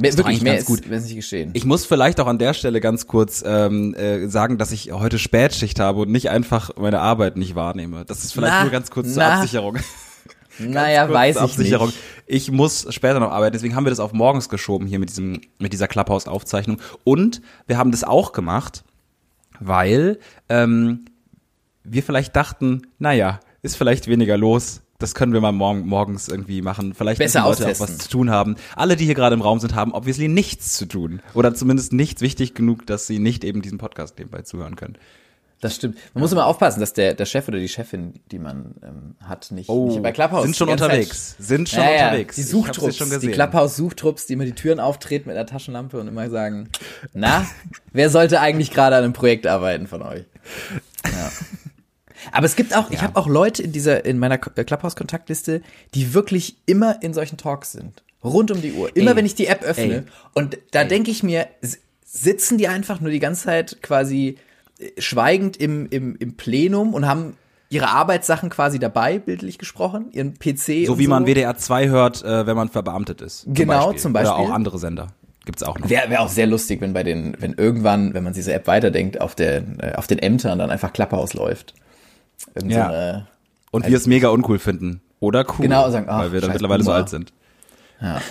[0.00, 0.86] Mehr, wirklich, mehr ganz ist, gut.
[0.86, 1.50] ist nicht geschehen.
[1.52, 5.18] Ich muss vielleicht auch an der Stelle ganz kurz ähm, äh, sagen, dass ich heute
[5.18, 8.04] Spätschicht habe und nicht einfach meine Arbeit nicht wahrnehme.
[8.04, 9.36] Das ist vielleicht Na, nur ganz kurz zur na.
[9.36, 9.78] Absicherung.
[10.58, 11.74] naja, weiß zur ich nicht.
[11.74, 11.92] Absicherung.
[12.26, 15.40] Ich muss später noch arbeiten, deswegen haben wir das auf morgens geschoben hier mit diesem
[15.58, 16.80] mit dieser Clubhouse-Aufzeichnung.
[17.04, 18.84] Und wir haben das auch gemacht,
[19.58, 21.04] weil ähm,
[21.84, 24.82] wir vielleicht dachten, naja, ist vielleicht weniger los.
[25.00, 26.94] Das können wir mal morgen, morgens irgendwie machen.
[26.94, 28.54] Vielleicht Besser müssen Leute auch was zu tun haben.
[28.76, 31.20] Alle, die hier gerade im Raum sind, haben obviously nichts zu tun.
[31.34, 34.96] Oder zumindest nichts wichtig genug, dass sie nicht eben diesem Podcast nebenbei zuhören können.
[35.62, 35.98] Das stimmt.
[36.14, 39.50] Man muss immer aufpassen, dass der, der Chef oder die Chefin, die man ähm, hat,
[39.50, 41.36] nicht, nicht bei Clubhouse Oh, sind schon unterwegs.
[41.36, 42.36] Zeit- Sind schon Ja, ja, unterwegs.
[42.36, 43.28] Die Suchtrupps, die.
[43.28, 46.70] Clubhouse-Suchtrupps, die immer die Türen auftreten mit einer Taschenlampe und immer sagen,
[47.12, 47.44] na,
[47.92, 50.24] wer sollte eigentlich gerade an einem Projekt arbeiten von euch?
[51.04, 51.30] Ja.
[52.32, 55.62] Aber es gibt auch, ich habe auch Leute in dieser, in meiner äh, Clubhouse-Kontaktliste,
[55.94, 58.02] die wirklich immer in solchen Talks sind.
[58.22, 58.94] Rund um die Uhr.
[58.96, 59.16] Immer Ey.
[59.16, 59.94] wenn ich die App öffne.
[59.94, 60.02] Ey.
[60.34, 61.48] Und da denke ich mir,
[62.04, 64.36] sitzen die einfach nur die ganze Zeit quasi
[64.78, 67.36] äh, schweigend im, im, im Plenum und haben
[67.70, 71.10] ihre Arbeitssachen quasi dabei, bildlich gesprochen, ihren PC So wie so.
[71.10, 73.42] man WDR 2 hört, äh, wenn man verbeamtet ist.
[73.42, 74.32] Zum Genau, zum Beispiel.
[74.32, 75.08] Oder auch andere Sender.
[75.44, 75.88] Gibt's auch noch.
[75.88, 79.20] Wäre wär auch sehr lustig, wenn bei den, wenn irgendwann, wenn man diese App weiterdenkt,
[79.20, 81.74] auf den, äh, auf den Ämtern dann einfach Clubhouse läuft.
[82.54, 82.86] Irgend Ja.
[82.86, 83.26] so eine,
[83.70, 85.00] Und wir es mega uncool finden.
[85.20, 85.62] Oder cool.
[85.62, 86.96] Genau, sagen, ach, weil wir dann mittlerweile so Boomer.
[86.98, 87.32] alt sind.
[88.00, 88.20] Ja.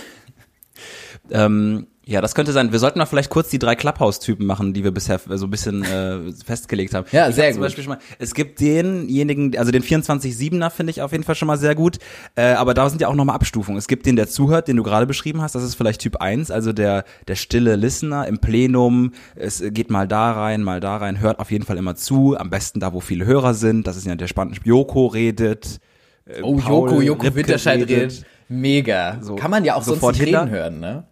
[1.32, 2.72] Ähm, ja, das könnte sein.
[2.72, 5.84] Wir sollten mal vielleicht kurz die drei Clubhouse-Typen machen, die wir bisher so ein bisschen
[5.84, 7.06] äh, festgelegt haben.
[7.12, 7.60] Ja, ich sehr gut.
[7.60, 11.46] Beispiel schon mal, es gibt denjenigen, also den 24-7er finde ich auf jeden Fall schon
[11.46, 11.98] mal sehr gut.
[12.34, 13.78] Äh, aber da sind ja auch nochmal Abstufungen.
[13.78, 15.54] Es gibt den, der zuhört, den du gerade beschrieben hast.
[15.54, 19.12] Das ist vielleicht Typ 1, also der, der stille Listener im Plenum.
[19.36, 22.36] Es geht mal da rein, mal da rein, hört auf jeden Fall immer zu.
[22.36, 23.86] Am besten da, wo viele Hörer sind.
[23.86, 25.78] Das ist ja der spannende Joko redet.
[26.26, 28.24] äh, Oh, Paul Joko, Joko Winterscheid redet.
[28.48, 29.18] Mega.
[29.20, 30.40] So, Kann man ja auch sonst sofort nicht Hitler.
[30.42, 31.04] reden hören, ne?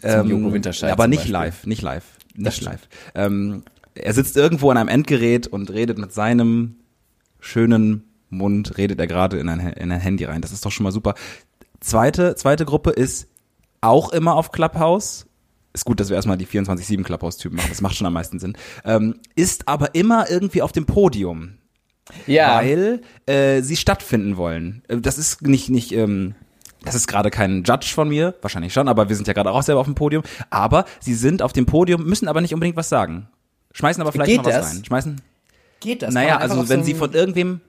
[0.00, 2.88] Zum Ähm, Joko Winterscheid Aber zum nicht live, nicht live, nicht live.
[3.14, 3.62] Ähm,
[3.94, 6.76] er sitzt irgendwo an einem Endgerät und redet mit seinem
[7.40, 10.40] schönen Mund, redet er gerade in ein, in ein Handy rein.
[10.40, 11.14] Das ist doch schon mal super.
[11.80, 13.28] Zweite, zweite Gruppe ist
[13.80, 15.26] auch immer auf Clubhouse.
[15.74, 17.68] Ist gut, dass wir erstmal die 24-7 Clubhouse-Typen machen.
[17.68, 18.56] Das macht schon am meisten Sinn.
[18.84, 21.58] Ähm, ist aber immer irgendwie auf dem Podium
[22.26, 22.56] Ja.
[22.56, 24.82] weil äh, sie stattfinden wollen.
[24.88, 26.34] Äh, Das ist nicht nicht ähm,
[26.84, 29.62] das ist gerade kein Judge von mir, wahrscheinlich schon, aber wir sind ja gerade auch
[29.62, 30.22] selber auf dem Podium.
[30.50, 33.28] Aber sie sind auf dem Podium, müssen aber nicht unbedingt was sagen.
[33.72, 34.74] Schmeißen aber vielleicht Geht mal was das?
[34.74, 34.84] rein.
[34.84, 35.20] Schmeißen.
[35.80, 36.14] Geht das?
[36.14, 37.60] naja, also wenn sie von irgendwem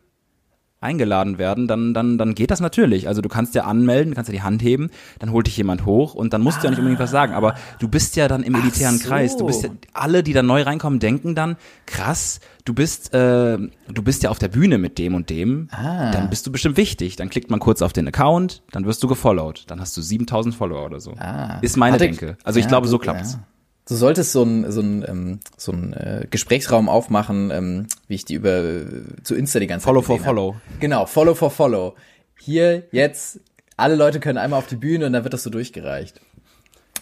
[0.85, 3.07] eingeladen werden, dann, dann, dann geht das natürlich.
[3.09, 5.85] Also du kannst ja anmelden, du kannst ja die Hand heben, dann holt dich jemand
[5.85, 7.33] hoch und dann musst du ja nicht unbedingt was sagen.
[7.33, 9.07] Aber du bist ja dann im elitären so.
[9.07, 9.35] Kreis.
[9.35, 14.01] Du bist ja, alle, die da neu reinkommen, denken dann, krass, du bist, äh, du
[14.03, 16.11] bist ja auf der Bühne mit dem und dem, Ah.
[16.11, 17.15] dann bist du bestimmt wichtig.
[17.17, 19.65] Dann klickt man kurz auf den Account, dann wirst du gefollowt.
[19.67, 21.13] Dann hast du 7000 Follower oder so.
[21.17, 21.59] Ah.
[21.61, 22.37] Ist meine Hatte- Denke.
[22.43, 23.33] Also ich Ja, glaube, so klappt's.
[23.33, 23.39] ja.
[23.87, 28.25] Du solltest so ein so ein ähm, so ein äh, Gesprächsraum aufmachen, ähm, wie ich
[28.25, 28.85] die über äh,
[29.23, 30.35] zu Insta die ganze Follow Zeit for gesehen hab.
[30.35, 30.55] follow.
[30.79, 31.95] Genau, Follow for Follow.
[32.39, 33.39] Hier jetzt
[33.77, 36.19] alle Leute können einmal auf die Bühne und dann wird das so durchgereicht.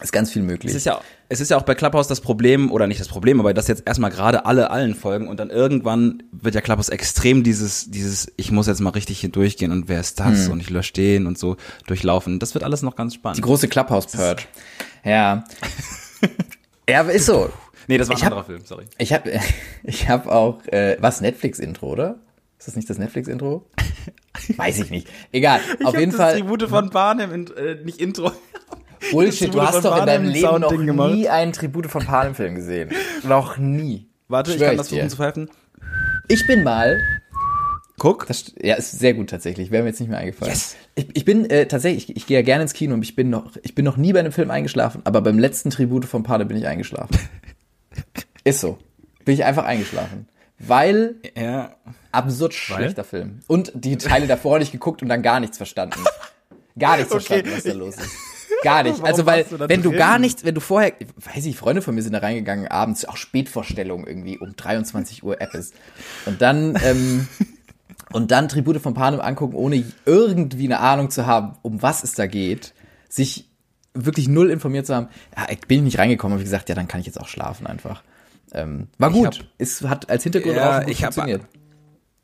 [0.01, 0.71] Ist ganz viel möglich.
[0.71, 3.39] Es ist ja, es ist ja auch bei Clubhouse das Problem, oder nicht das Problem,
[3.39, 7.43] aber das jetzt erstmal gerade alle allen folgen und dann irgendwann wird ja Clubhouse extrem
[7.43, 10.69] dieses, dieses, ich muss jetzt mal richtig hier durchgehen und wer ist das und ich
[10.69, 11.55] lösche den und so
[11.87, 12.39] durchlaufen.
[12.39, 13.37] Das wird alles noch ganz spannend.
[13.37, 14.43] Die große Clubhouse-Purge.
[15.05, 15.45] Ja.
[16.89, 17.49] ja, aber ist so.
[17.87, 18.85] nee, das war ein Ich hab- anderer Film, sorry.
[18.97, 19.31] Ich habe
[19.83, 22.15] ich hab auch, äh, was, Netflix-Intro, oder?
[22.59, 23.65] Ist das nicht das Netflix-Intro?
[24.57, 25.07] Weiß ich nicht.
[25.31, 26.33] Egal, auf jeden Fall.
[26.39, 28.31] Tribute von Barnum, äh, nicht Intro.
[29.11, 31.13] Bullshit, du hast doch in deinem Leben noch Soundding gemacht.
[31.13, 32.89] nie einen Tribute von Panem-Film gesehen.
[33.23, 34.07] Noch nie.
[34.29, 34.95] Warte, ich Schwör kann das dir.
[34.99, 35.49] versuchen zu verhelfen.
[36.29, 37.01] Ich bin mal
[37.99, 38.27] Guck.
[38.27, 39.71] Das, ja, ist sehr gut tatsächlich.
[39.71, 40.51] Wäre mir jetzt nicht mehr eingefallen.
[40.51, 40.75] Yes.
[40.95, 43.29] Ich, ich bin äh, tatsächlich, ich, ich gehe ja gerne ins Kino und ich bin
[43.29, 46.45] noch, ich bin noch nie bei einem Film eingeschlafen, aber beim letzten Tribute von Pane
[46.45, 47.17] bin ich eingeschlafen.
[48.43, 48.77] ist so.
[49.25, 50.27] Bin ich einfach eingeschlafen.
[50.59, 51.75] Weil Ja.
[52.11, 53.39] absurd schlechter Film.
[53.47, 55.99] Und die Teile davor nicht geguckt und dann gar nichts verstanden.
[56.77, 57.23] Gar nichts Okay.
[57.23, 58.09] verstanden, was da los ist.
[58.63, 58.93] Gar nicht.
[58.93, 60.93] Warum Also weil, du wenn du gar nichts, wenn du vorher,
[61.33, 65.41] weiß ich, Freunde von mir sind da reingegangen abends, auch Spätvorstellung irgendwie um 23 Uhr
[65.41, 65.73] App ist.
[66.25, 67.27] Und dann, ähm,
[68.13, 72.13] und dann Tribute von Panem angucken, ohne irgendwie eine Ahnung zu haben, um was es
[72.13, 72.73] da geht,
[73.09, 73.49] sich
[73.93, 75.07] wirklich null informiert zu haben.
[75.37, 77.67] Ja, ich bin nicht reingekommen, habe ich gesagt, ja, dann kann ich jetzt auch schlafen
[77.67, 78.03] einfach.
[78.53, 79.25] Ähm, war Ich gut.
[79.39, 81.41] hab- es hat als Hintergrund Ja, auch gut ich hab- funktioniert.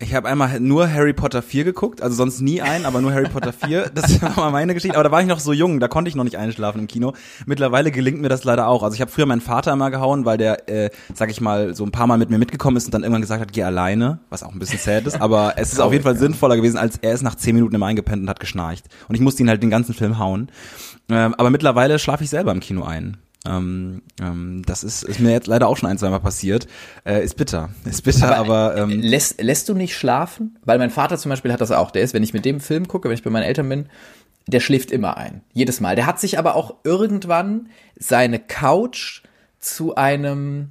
[0.02, 3.28] Ich habe einmal nur Harry Potter 4 geguckt, also sonst nie ein, aber nur Harry
[3.28, 3.92] Potter 4.
[3.94, 4.96] Das war mal meine Geschichte.
[4.96, 7.12] Aber da war ich noch so jung, da konnte ich noch nicht einschlafen im Kino.
[7.46, 8.82] Mittlerweile gelingt mir das leider auch.
[8.82, 11.84] Also ich habe früher meinen Vater immer gehauen, weil der, äh, sag ich mal, so
[11.84, 14.42] ein paar Mal mit mir mitgekommen ist und dann irgendwann gesagt hat, geh alleine, was
[14.42, 15.20] auch ein bisschen sad ist.
[15.20, 17.88] Aber es ist auf jeden Fall sinnvoller gewesen, als er ist nach 10 Minuten immer
[17.88, 18.86] eingepennt und hat geschnarcht.
[19.10, 20.50] Und ich musste ihn halt den ganzen Film hauen.
[21.10, 23.18] Ähm, aber mittlerweile schlafe ich selber im Kino ein.
[23.50, 26.68] Ähm, ähm, das ist, ist mir jetzt leider auch schon ein, zweimal passiert.
[27.04, 27.70] Äh, ist bitter.
[27.84, 30.58] Ist bitter, aber, ähm, lässt, lässt du nicht schlafen?
[30.64, 31.90] Weil mein Vater zum Beispiel hat das auch.
[31.92, 33.90] Der ist, wenn ich mit dem Film gucke, wenn ich bei meinen Eltern bin,
[34.48, 35.42] der schläft immer ein.
[35.54, 35.96] Jedes Mal.
[35.96, 39.24] Der hat sich aber auch irgendwann seine Couch
[39.60, 40.70] zu einem,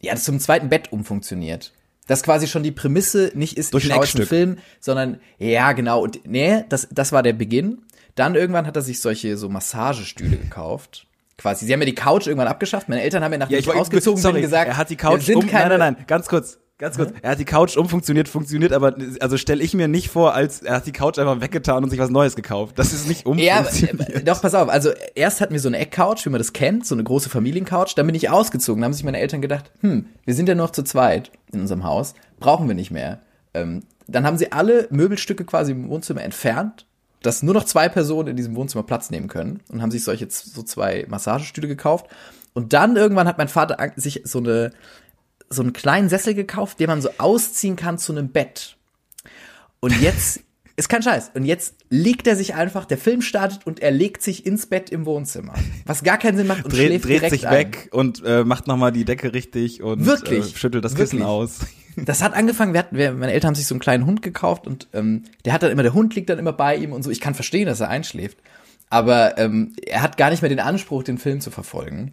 [0.00, 1.72] ja, zum zweiten Bett umfunktioniert.
[2.06, 4.26] Das quasi schon die Prämisse nicht ist, Durch ich schaue einen.
[4.26, 6.02] Film, sondern, ja, genau.
[6.02, 7.82] Und, nee, das, das war der Beginn.
[8.16, 11.06] Dann irgendwann hat er sich solche so Massagestühle gekauft.
[11.40, 11.64] Quasi.
[11.64, 12.88] Sie haben ja die Couch irgendwann abgeschafft.
[12.90, 15.28] Meine Eltern haben ja, nachdem ich, wollte- ausgezogen sorry, bin, gesagt, er hat die Couch
[15.30, 17.12] um, keine, nein, nein, nein, ganz kurz, ganz kurz.
[17.22, 20.76] Er hat die Couch umfunktioniert, funktioniert, aber also stelle ich mir nicht vor, als er
[20.76, 22.78] hat die Couch einfach weggetan und sich was Neues gekauft.
[22.78, 24.10] Das ist nicht Ja, umfunktioniert.
[24.10, 24.68] äh, doch, pass auf.
[24.68, 27.94] Also erst hatten wir so eine Eckcouch, wie man das kennt, so eine große Familiencouch.
[27.94, 28.82] Dann bin ich ausgezogen.
[28.82, 31.84] Da haben sich meine Eltern gedacht, hm, wir sind ja noch zu zweit in unserem
[31.84, 33.20] Haus, brauchen wir nicht mehr.
[33.54, 36.86] Ähm, dann haben sie alle Möbelstücke quasi im Wohnzimmer entfernt,
[37.22, 40.28] dass nur noch zwei Personen in diesem Wohnzimmer Platz nehmen können und haben sich solche
[40.30, 42.06] so zwei Massagestühle gekauft.
[42.52, 44.72] Und dann irgendwann hat mein Vater sich so eine
[45.50, 48.76] so einen kleinen Sessel gekauft, den man so ausziehen kann zu einem Bett.
[49.80, 50.40] Und jetzt
[50.76, 51.32] ist kein Scheiß.
[51.34, 54.90] Und jetzt legt er sich einfach, der Film startet und er legt sich ins Bett
[54.90, 55.54] im Wohnzimmer.
[55.86, 57.52] Was gar keinen Sinn macht und Dreht, schläft dreht direkt sich ein.
[57.52, 60.06] weg und äh, macht nochmal die Decke richtig und?
[60.06, 61.24] Äh, schüttelt das Kissen Wirklich?
[61.24, 61.58] aus.
[62.04, 64.66] Das hat angefangen, wir hatten, wir, meine Eltern haben sich so einen kleinen Hund gekauft
[64.66, 67.10] und ähm, der hat dann immer, der Hund liegt dann immer bei ihm und so.
[67.10, 68.38] Ich kann verstehen, dass er einschläft.
[68.88, 72.12] Aber ähm, er hat gar nicht mehr den Anspruch, den Film zu verfolgen.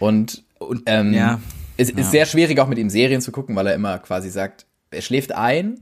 [0.00, 1.40] Und, Und, ähm, ja.
[1.76, 4.66] es ist sehr schwierig, auch mit ihm Serien zu gucken, weil er immer quasi sagt,
[4.90, 5.80] er schläft ein.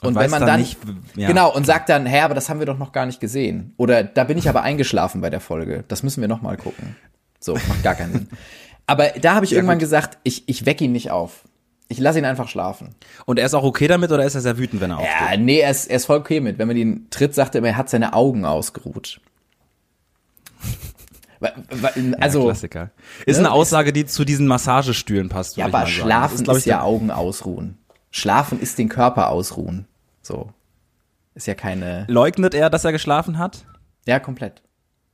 [0.00, 0.78] Und, Und wenn man dann dann, nicht,
[1.16, 1.28] ja.
[1.28, 3.74] genau, und sagt dann, hä, aber das haben wir doch noch gar nicht gesehen.
[3.76, 5.84] Oder da bin ich aber eingeschlafen bei der Folge.
[5.88, 6.96] Das müssen wir noch mal gucken.
[7.40, 8.28] So, macht gar keinen Sinn.
[8.86, 11.44] Aber da habe ich irgendwann gesagt, ich, ich weck ihn nicht auf.
[11.88, 12.94] Ich lasse ihn einfach schlafen.
[13.26, 15.30] Und er ist auch okay damit oder ist er sehr wütend, wenn er aufsteht?
[15.30, 16.58] Ja, nee, er ist, er ist voll okay mit.
[16.58, 19.20] Wenn man ihn tritt, sagt er immer, er hat seine Augen ausgeruht.
[22.20, 22.90] Also, ja, Klassiker.
[23.26, 23.46] Ist Ne?
[23.46, 25.58] eine Aussage, die zu diesen Massagestühlen passt.
[25.58, 27.76] ich aber Schlafen ist, ich, ja Augen ausruhen.
[28.10, 29.86] Schlafen ist den Körper ausruhen.
[30.22, 30.50] So.
[31.34, 32.06] Ist ja keine.
[32.08, 33.66] Leugnet er, dass er geschlafen hat?
[34.06, 34.62] Ja, komplett.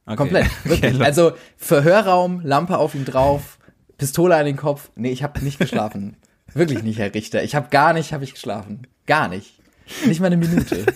[0.06, 0.16] Okay.
[0.16, 0.46] Komplett.
[0.64, 0.94] Wirklich.
[0.94, 3.58] Okay, Also Verhörraum, Lampe auf ihm drauf,
[3.98, 4.90] Pistole an den Kopf.
[4.94, 6.16] Nee, ich habe nicht geschlafen.
[6.54, 7.42] Wirklich nicht, Herr Richter.
[7.42, 8.86] Ich habe gar nicht, habe ich geschlafen.
[9.06, 9.58] Gar nicht.
[10.06, 10.86] Nicht mal eine Minute.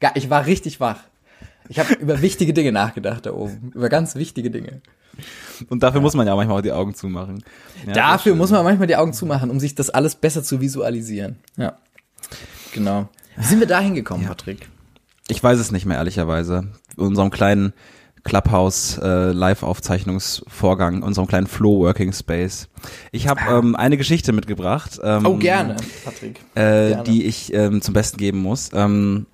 [0.00, 1.00] Gar, ich war richtig wach.
[1.68, 3.72] Ich habe über wichtige Dinge nachgedacht da oben.
[3.74, 4.82] Über ganz wichtige Dinge.
[5.68, 7.42] Und dafür muss man ja manchmal auch die Augen zumachen.
[7.86, 11.36] Ja, Dafür muss man manchmal die Augen zumachen, um sich das alles besser zu visualisieren.
[11.56, 11.78] Ja.
[12.72, 13.08] Genau.
[13.36, 14.68] Wie sind wir da hingekommen, Patrick?
[15.28, 16.68] Ich weiß es nicht mehr, ehrlicherweise.
[16.96, 17.72] In unserem kleinen
[18.24, 22.68] Clubhouse äh, Live-Aufzeichnungsvorgang, unserem kleinen Flow Working Space.
[23.12, 24.98] Ich habe ähm, eine Geschichte mitgebracht.
[25.02, 26.40] Ähm, Oh, gerne, Patrick.
[26.54, 27.02] Äh, Gerne.
[27.04, 28.70] die ich ähm, zum Besten geben muss.
[28.72, 29.26] Ähm,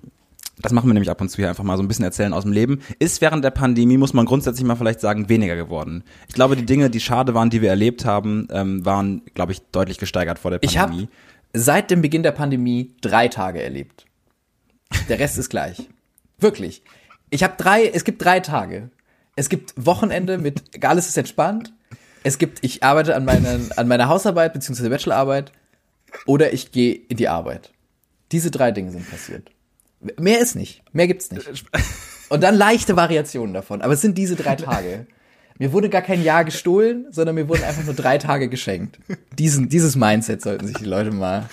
[0.61, 2.43] das machen wir nämlich ab und zu hier einfach mal so ein bisschen erzählen aus
[2.43, 2.81] dem Leben.
[2.99, 6.03] Ist während der Pandemie, muss man grundsätzlich mal vielleicht sagen, weniger geworden.
[6.27, 9.61] Ich glaube, die Dinge, die schade waren, die wir erlebt haben, ähm, waren, glaube ich,
[9.71, 11.09] deutlich gesteigert vor der Ich habe Pandemie.
[11.53, 14.05] seit dem Beginn der Pandemie drei Tage erlebt.
[15.09, 15.87] Der Rest ist gleich.
[16.37, 16.83] Wirklich.
[17.31, 18.91] Ich habe drei, es gibt drei Tage.
[19.35, 21.73] Es gibt Wochenende mit alles ist entspannt.
[22.23, 25.51] Es gibt, ich arbeite an, meinen, an meiner Hausarbeit beziehungsweise Bachelorarbeit
[26.27, 27.71] oder ich gehe in die Arbeit.
[28.31, 29.49] Diese drei Dinge sind passiert.
[30.19, 30.83] Mehr ist nicht.
[30.93, 31.47] Mehr gibt's nicht.
[32.29, 33.81] Und dann leichte Variationen davon.
[33.81, 35.07] Aber es sind diese drei Tage.
[35.57, 38.99] Mir wurde gar kein Jahr gestohlen, sondern mir wurden einfach nur drei Tage geschenkt.
[39.37, 41.49] Diesen, dieses Mindset sollten sich die Leute mal.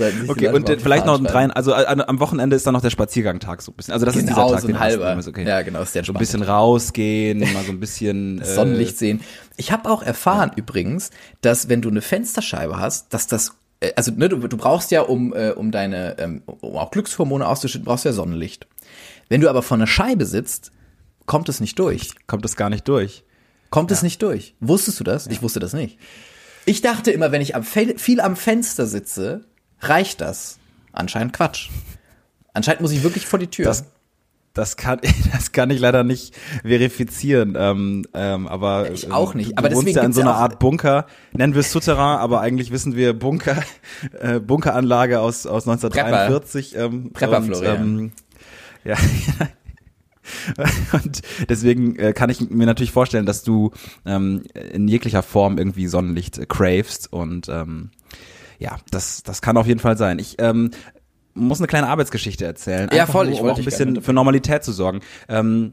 [0.00, 2.80] Sollten sich okay, und vielleicht noch ein drei, also äh, am Wochenende ist dann noch
[2.80, 3.92] der Spaziergangtag so ein bisschen.
[3.92, 5.20] Also das genau, ist dieser Tag, so ein halber.
[5.28, 5.46] Okay.
[5.46, 9.20] Ja, genau, ist der So ein bisschen rausgehen, mal so ein bisschen äh, Sonnenlicht sehen.
[9.58, 10.56] Ich habe auch erfahren ja.
[10.56, 11.10] übrigens,
[11.42, 15.02] dass wenn du eine Fensterscheibe hast, dass das äh, also ne, du, du brauchst ja
[15.02, 18.66] um äh, um deine ähm, um auch Glückshormone auszuschütten, brauchst du ja Sonnenlicht.
[19.28, 20.72] Wenn du aber vor einer Scheibe sitzt,
[21.26, 22.12] kommt es nicht durch.
[22.26, 23.22] Kommt es gar nicht durch.
[23.68, 23.96] Kommt ja.
[23.98, 24.54] es nicht durch.
[24.60, 25.26] Wusstest du das?
[25.26, 25.32] Ja.
[25.32, 25.98] Ich wusste das nicht.
[26.64, 29.44] Ich dachte immer, wenn ich am, viel am Fenster sitze,
[29.80, 30.58] reicht das.
[30.92, 31.70] Anscheinend Quatsch.
[32.52, 33.64] Anscheinend muss ich wirklich vor die Tür.
[33.66, 33.84] Das,
[34.54, 35.00] das kann,
[35.32, 39.52] das kann ich leider nicht verifizieren, ähm, ähm, aber ich auch nicht.
[39.52, 42.40] Du, aber du wohnst ja in so einer Art Bunker, nennen wir es Souterrain, aber
[42.40, 43.62] eigentlich wissen wir Bunker,
[44.20, 46.72] äh, Bunkeranlage aus aus 1943.
[46.72, 47.82] Prepper, ähm, Prepper und, Florian.
[47.82, 48.12] Ähm,
[48.84, 48.96] ja,
[50.92, 53.72] Und deswegen äh, kann ich mir natürlich vorstellen, dass du
[54.04, 57.90] ähm, in jeglicher Form irgendwie Sonnenlicht äh, cravest und ähm,
[58.60, 60.18] ja, das, das kann auf jeden Fall sein.
[60.18, 60.70] Ich ähm,
[61.34, 62.88] muss eine kleine Arbeitsgeschichte erzählen.
[62.92, 63.30] ja, voll.
[63.30, 65.00] ich wollte ein bisschen für Normalität zu sorgen.
[65.28, 65.72] Ähm,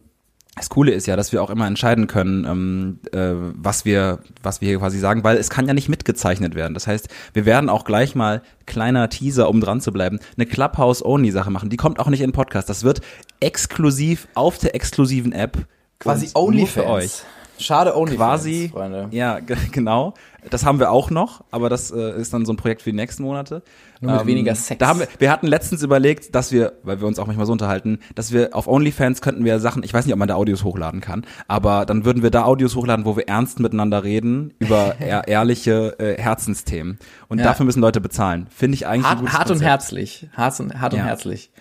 [0.55, 4.59] das Coole ist ja, dass wir auch immer entscheiden können, ähm, äh, was wir, was
[4.61, 6.73] wir hier quasi sagen, weil es kann ja nicht mitgezeichnet werden.
[6.73, 11.51] Das heißt, wir werden auch gleich mal kleiner Teaser, um dran zu bleiben, eine Clubhouse-Only-Sache
[11.51, 11.69] machen.
[11.69, 12.69] Die kommt auch nicht in den Podcast.
[12.69, 13.01] Das wird
[13.39, 15.57] exklusiv auf der exklusiven App.
[15.99, 17.21] Quasi Only für euch.
[17.59, 19.07] Schade Only Quasi, Freunde.
[19.11, 19.39] Ja,
[19.71, 20.13] genau.
[20.49, 22.95] Das haben wir auch noch, aber das äh, ist dann so ein Projekt für die
[22.95, 23.63] nächsten Monate.
[23.99, 24.79] Nur mit ähm, weniger Sex.
[24.79, 27.51] Da haben wir, wir hatten letztens überlegt, dass wir, weil wir uns auch manchmal so
[27.51, 30.63] unterhalten, dass wir auf OnlyFans könnten wir Sachen, ich weiß nicht, ob man da Audios
[30.63, 34.95] hochladen kann, aber dann würden wir da Audios hochladen, wo wir ernst miteinander reden über
[34.99, 36.99] eher ehrliche äh, Herzensthemen.
[37.27, 37.45] Und ja.
[37.45, 38.47] dafür müssen Leute bezahlen.
[38.55, 40.29] Finde ich eigentlich hart, hart und herzlich.
[40.33, 41.05] Hart und, hart und ja.
[41.05, 41.51] herzlich.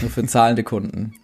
[0.00, 1.14] Nur für zahlende Kunden.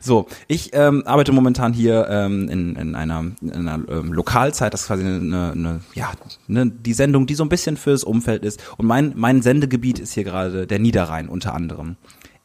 [0.00, 4.82] So, ich ähm, arbeite momentan hier ähm, in, in einer, in einer ähm, Lokalzeit, das
[4.82, 6.12] ist quasi eine, eine ja,
[6.48, 8.60] eine, die Sendung, die so ein bisschen fürs Umfeld ist.
[8.76, 11.96] Und mein, mein Sendegebiet ist hier gerade der Niederrhein unter anderem.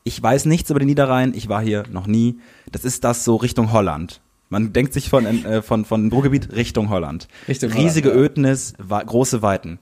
[0.04, 2.39] Ich weiß nichts über den Niederrhein, ich war hier noch nie.
[2.72, 4.22] Das ist das so Richtung Holland.
[4.50, 7.28] Man denkt sich von, äh, von, von Ruhrgebiet Richtung Holland.
[7.48, 8.32] Richtung Riesige Holland, ja.
[8.32, 9.80] Ödnis, große Weiten.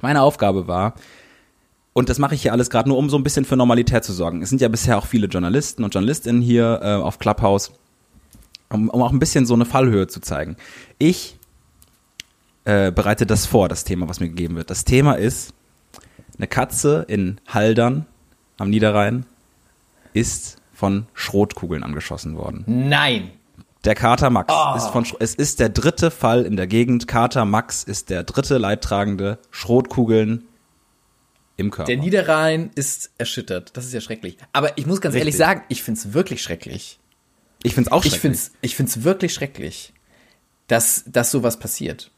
[0.00, 0.94] Meine Aufgabe war,
[1.92, 4.12] und das mache ich hier alles gerade nur, um so ein bisschen für Normalität zu
[4.12, 4.42] sorgen.
[4.42, 7.72] Es sind ja bisher auch viele Journalisten und Journalistinnen hier äh, auf Clubhouse,
[8.70, 10.56] um, um auch ein bisschen so eine Fallhöhe zu zeigen.
[10.98, 11.36] Ich
[12.64, 14.70] äh, bereite das vor, das Thema, was mir gegeben wird.
[14.70, 15.52] Das Thema ist,
[16.38, 18.06] eine Katze in Haldern
[18.58, 19.26] am Niederrhein
[20.14, 22.64] ist von Schrotkugeln angeschossen worden.
[22.66, 23.30] Nein!
[23.84, 24.76] Der Kater Max oh.
[24.76, 27.08] ist von, es ist der dritte Fall in der Gegend.
[27.08, 29.38] Kater Max ist der dritte Leidtragende.
[29.50, 30.44] Schrotkugeln
[31.56, 31.86] im Körper.
[31.86, 33.76] Der Niederrhein ist erschüttert.
[33.76, 34.36] Das ist ja schrecklich.
[34.52, 35.20] Aber ich muss ganz Richtig.
[35.20, 36.98] ehrlich sagen, ich find's wirklich schrecklich.
[37.62, 38.14] Ich find's auch schrecklich.
[38.14, 39.92] Ich find's, ich find's wirklich schrecklich,
[40.66, 42.10] dass, dass sowas passiert.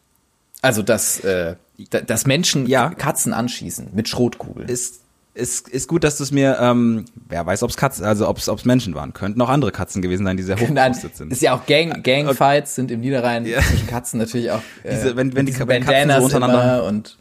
[0.62, 1.56] Also, dass, äh,
[1.88, 2.90] dass Menschen ja.
[2.90, 4.68] Katzen anschießen mit Schrotkugeln.
[4.68, 5.02] Ist,
[5.34, 8.38] ist, ist gut, dass du es mir, ähm, wer weiß, ob es Katzen, also ob
[8.38, 9.12] es Menschen waren.
[9.12, 11.32] Könnten auch andere Katzen gewesen sein, die sehr hochgerüstet sind.
[11.32, 13.60] Ist ja auch Gang, Gangfights sind im Niederrhein ja.
[13.60, 14.62] zwischen Katzen natürlich auch.
[14.84, 17.18] Äh, diese, wenn, wenn die wenn Katzen so untereinander und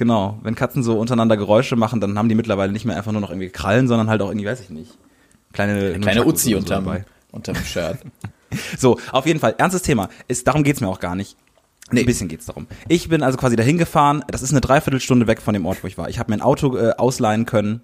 [0.00, 3.20] Genau, wenn Katzen so untereinander Geräusche machen, dann haben die mittlerweile nicht mehr einfach nur
[3.20, 4.96] noch irgendwie Krallen, sondern halt auch irgendwie, weiß ich nicht,
[5.52, 7.04] kleine, kleine Uzi unterm, dabei.
[7.32, 7.98] unterm Shirt.
[8.78, 10.08] so, auf jeden Fall, ernstes Thema.
[10.26, 11.36] Ist, darum geht's mir auch gar nicht.
[11.90, 12.00] Nee.
[12.00, 12.66] Ein bisschen geht's darum.
[12.88, 14.24] Ich bin also quasi dahin gefahren.
[14.28, 16.08] Das ist eine Dreiviertelstunde weg von dem Ort, wo ich war.
[16.08, 17.82] Ich habe mir ein Auto äh, ausleihen können,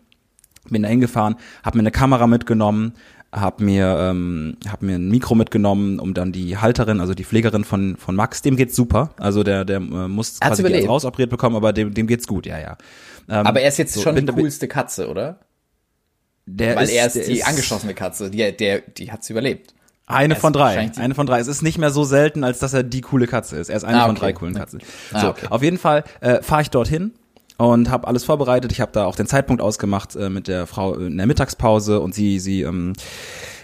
[0.70, 2.94] bin dahin gefahren, habe mir eine Kamera mitgenommen,
[3.32, 7.64] habe mir ähm, hab mir ein Mikro mitgenommen, um dann die Halterin, also die Pflegerin
[7.64, 9.10] von von Max, dem geht's super.
[9.18, 12.76] Also der der äh, muss quasi rausoperiert bekommen, aber dem dem geht's gut, ja ja.
[13.28, 15.40] Ähm, aber er ist jetzt so, schon bin, die coolste Katze, oder?
[16.46, 19.74] Der Weil ist, er ist die ist angeschossene Katze, die der die hat's überlebt.
[20.06, 20.92] Eine von drei.
[20.96, 21.40] Eine von drei.
[21.40, 23.68] Es ist nicht mehr so selten, als dass er die coole Katze ist.
[23.68, 24.06] Er ist eine ah, okay.
[24.06, 24.80] von drei coolen Katzen.
[25.12, 25.46] Ah, so, okay.
[25.50, 27.12] auf jeden Fall äh, fahre ich dorthin
[27.56, 28.72] und habe alles vorbereitet.
[28.72, 32.14] Ich habe da auch den Zeitpunkt ausgemacht äh, mit der Frau in der Mittagspause und
[32.14, 32.92] sie sie ähm,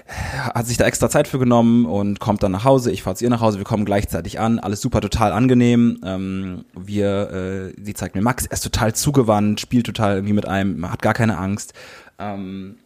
[0.07, 2.91] hat sich da extra Zeit für genommen und kommt dann nach Hause.
[2.91, 6.01] Ich fahre zu ihr nach Hause, wir kommen gleichzeitig an, alles super total angenehm.
[6.05, 7.31] Ähm, wir,
[7.77, 11.03] äh, sie zeigt mir Max, er ist total zugewandt, spielt total irgendwie mit einem, hat
[11.03, 11.73] gar keine Angst.
[12.19, 12.77] Ähm,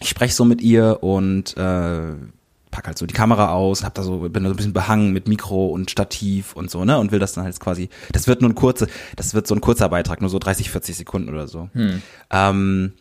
[0.00, 2.14] ich spreche so mit ihr und äh,
[2.74, 5.12] pack halt so die Kamera aus, hab da so, bin da so ein bisschen behangen
[5.12, 6.98] mit Mikro und Stativ und so, ne?
[6.98, 9.60] Und will das dann halt quasi, das wird nur ein kurze, das wird so ein
[9.60, 11.68] kurzer Beitrag, nur so 30, 40 Sekunden oder so.
[11.72, 12.02] Hm.
[12.30, 12.92] Ähm,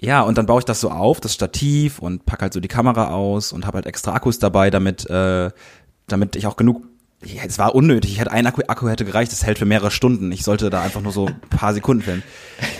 [0.00, 2.68] ja, und dann baue ich das so auf, das Stativ und pack halt so die
[2.68, 5.50] Kamera aus und habe halt extra Akkus dabei, damit, äh,
[6.06, 6.82] damit ich auch genug
[7.24, 8.10] ja, es war unnötig.
[8.10, 10.32] Ich hätte ein Akku, Akku hätte gereicht, das hält für mehrere Stunden.
[10.32, 12.24] Ich sollte da einfach nur so ein paar Sekunden filmen.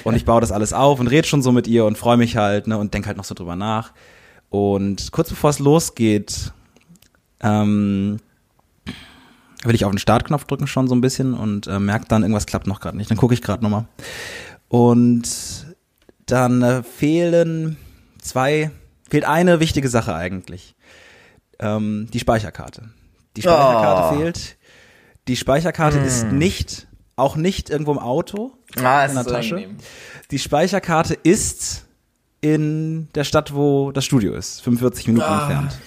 [0.02, 2.36] Und ich baue das alles auf und rede schon so mit ihr und freue mich
[2.36, 3.92] halt, ne, und denk halt noch so drüber nach.
[4.52, 6.52] Und kurz bevor es losgeht,
[7.40, 8.18] ähm,
[9.64, 12.44] will ich auf den Startknopf drücken schon so ein bisschen und äh, merke dann, irgendwas
[12.44, 13.10] klappt noch gerade nicht.
[13.10, 13.86] Dann gucke ich gerade nochmal.
[14.68, 15.26] Und
[16.26, 17.78] dann äh, fehlen
[18.20, 18.70] zwei,
[19.08, 20.74] fehlt eine wichtige Sache eigentlich.
[21.58, 22.90] Ähm, die Speicherkarte.
[23.36, 24.18] Die Speicherkarte Oh.
[24.18, 24.58] fehlt.
[25.28, 26.04] Die Speicherkarte Hm.
[26.06, 29.70] ist nicht, auch nicht irgendwo im Auto, Ah, in der Tasche.
[30.30, 31.86] Die Speicherkarte ist
[32.42, 35.78] in der Stadt, wo das Studio ist, 45 Minuten Ah, entfernt.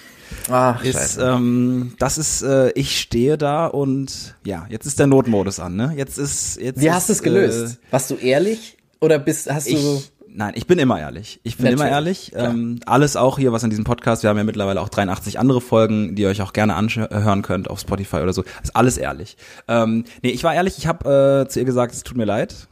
[0.50, 5.60] Ach, Ist, ähm, das ist, äh, ich stehe da und ja, jetzt ist der Notmodus
[5.60, 5.92] an, ne?
[5.96, 7.78] Jetzt ist, jetzt Wie ist, hast du es gelöst?
[7.92, 8.76] Warst du ehrlich?
[9.00, 9.78] Oder bist, hast Äh, du.
[9.98, 11.38] ich, nein, ich bin immer ehrlich.
[11.44, 12.30] Ich bin Natürlich, immer ehrlich.
[12.32, 12.50] klar.
[12.50, 15.60] Ähm, alles auch hier, was in diesem Podcast, wir haben ja mittlerweile auch 83 andere
[15.60, 18.42] Folgen, die ihr euch auch gerne anhören könnt auf Spotify oder so.
[18.62, 19.36] Ist alles ehrlich.
[19.68, 22.66] Ähm, nee, ich war ehrlich, ich habe äh, zu ihr gesagt, es tut mir leid.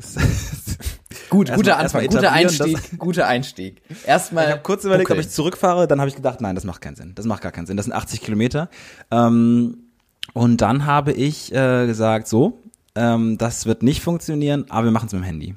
[1.30, 3.82] Gut, Erstmal- guter erstmal Anfang, guter Einstieg, guter Einstieg.
[4.06, 4.44] Erstmal.
[4.46, 5.26] Ich habe kurz überlegt, ob buckeln.
[5.28, 7.12] ich zurückfahre, dann habe ich gedacht, nein, das macht keinen Sinn.
[7.14, 7.76] Das macht gar keinen Sinn.
[7.76, 8.68] Das sind 80 Kilometer.
[9.10, 9.78] Ähm,
[10.32, 12.60] und dann habe ich äh, gesagt, so,
[12.94, 15.54] ähm, das wird nicht funktionieren, aber wir machen es mit dem Handy.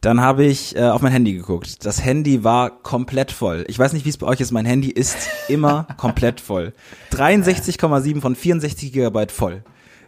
[0.00, 1.84] Dann habe ich äh, auf mein Handy geguckt.
[1.86, 3.64] Das Handy war komplett voll.
[3.68, 4.50] Ich weiß nicht, wie es bei euch ist.
[4.50, 5.16] Mein Handy ist
[5.48, 6.72] immer komplett voll.
[7.12, 9.62] 63,7 von 64 Gigabyte voll.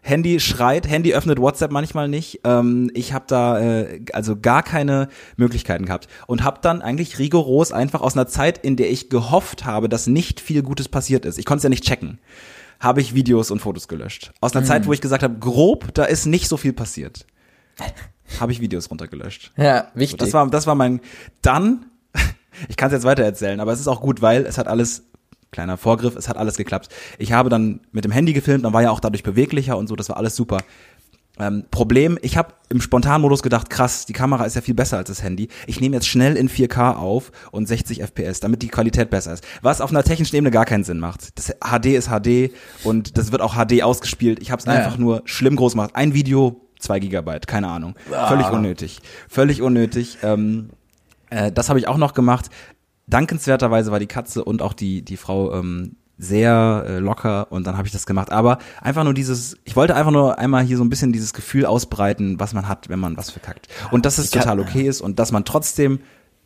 [0.06, 2.40] Handy schreit, Handy öffnet WhatsApp manchmal nicht.
[2.44, 7.72] Ähm, ich habe da äh, also gar keine Möglichkeiten gehabt und habe dann eigentlich rigoros
[7.72, 11.38] einfach aus einer Zeit, in der ich gehofft habe, dass nicht viel Gutes passiert ist.
[11.38, 12.18] Ich konnte es ja nicht checken.
[12.80, 14.32] Habe ich Videos und Fotos gelöscht.
[14.42, 17.26] Aus einer Zeit, wo ich gesagt habe, grob, da ist nicht so viel passiert.
[18.40, 19.52] Habe ich Videos runtergelöscht.
[19.56, 20.18] Ja, So, wichtig.
[20.18, 21.00] das war, das war mein.
[21.40, 21.86] Dann,
[22.68, 25.04] ich kann es jetzt weiter erzählen, aber es ist auch gut, weil es hat alles,
[25.54, 26.88] kleiner Vorgriff, es hat alles geklappt.
[27.18, 29.96] Ich habe dann mit dem Handy gefilmt, dann war ja auch dadurch beweglicher und so,
[29.96, 30.58] das war alles super.
[31.36, 35.08] Ähm, Problem, ich habe im Spontanmodus gedacht, krass, die Kamera ist ja viel besser als
[35.08, 35.48] das Handy.
[35.66, 39.44] Ich nehme jetzt schnell in 4K auf und 60 FPS, damit die Qualität besser ist.
[39.60, 41.36] Was auf einer technischen Ebene gar keinen Sinn macht.
[41.36, 42.52] Das HD ist HD
[42.84, 44.40] und das wird auch HD ausgespielt.
[44.40, 44.72] Ich habe es Ja.
[44.74, 45.90] einfach nur schlimm groß gemacht.
[45.94, 47.94] Ein Video, zwei Gigabyte, keine Ahnung.
[48.28, 49.00] Völlig unnötig.
[49.28, 50.18] Völlig unnötig.
[50.22, 50.70] Ähm,
[51.30, 52.48] äh, das habe ich auch noch gemacht.
[53.06, 57.76] Dankenswerterweise war die Katze und auch die, die Frau ähm, sehr äh, locker und dann
[57.76, 58.30] habe ich das gemacht.
[58.30, 61.66] Aber einfach nur dieses, ich wollte einfach nur einmal hier so ein bisschen dieses Gefühl
[61.66, 63.68] ausbreiten, was man hat, wenn man was verkackt.
[63.90, 66.00] Und dass es total okay ist und dass man trotzdem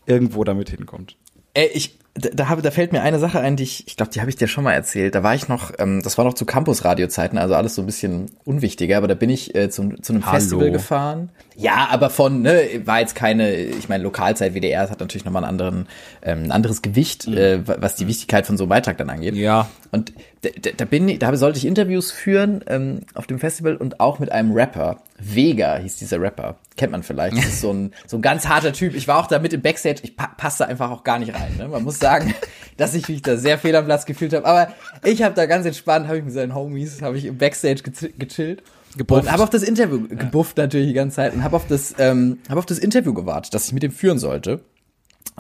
[0.07, 1.16] irgendwo damit hinkommt.
[1.55, 4.11] Ey, ich, da, da, habe, da fällt mir eine Sache ein, die ich, ich glaube,
[4.12, 5.14] die habe ich dir schon mal erzählt.
[5.14, 8.26] Da war ich noch, ähm, das war noch zu Campus-Radio-Zeiten, also alles so ein bisschen
[8.44, 10.35] unwichtiger, aber da bin ich äh, zum, zu einem Hallo.
[10.38, 11.31] Festival gefahren.
[11.57, 15.50] Ja, aber von, ne, war jetzt keine, ich meine, Lokalzeit WDR hat natürlich nochmal einen
[15.50, 15.87] anderen,
[16.22, 19.35] ähm, ein anderes Gewicht, äh, wa- was die Wichtigkeit von so einem Beitrag dann angeht.
[19.35, 19.68] Ja.
[19.90, 23.98] Und da, da, bin ich, da sollte ich Interviews führen ähm, auf dem Festival und
[23.98, 25.03] auch mit einem Rapper.
[25.18, 26.57] Vega hieß dieser Rapper.
[26.77, 27.37] Kennt man vielleicht.
[27.37, 28.94] Das ist so ein, so ein ganz harter Typ.
[28.94, 30.01] Ich war auch da mit im Backstage.
[30.05, 31.57] Ich pa passte einfach auch gar nicht rein.
[31.59, 31.66] Ne?
[31.66, 32.35] Man muss sagen,
[32.77, 34.46] dass ich mich da sehr fehl am Platz gefühlt habe.
[34.46, 34.72] Aber
[35.05, 38.62] ich habe da ganz entspannt, habe ich mit seinen Homies, habe ich im Backstage gechillt.
[38.96, 39.24] Gebufft.
[39.24, 42.38] Und habe auf das Interview, gebufft natürlich die ganze Zeit und habe auf das, ähm,
[42.48, 44.61] habe auf das Interview gewartet, das ich mit ihm führen sollte.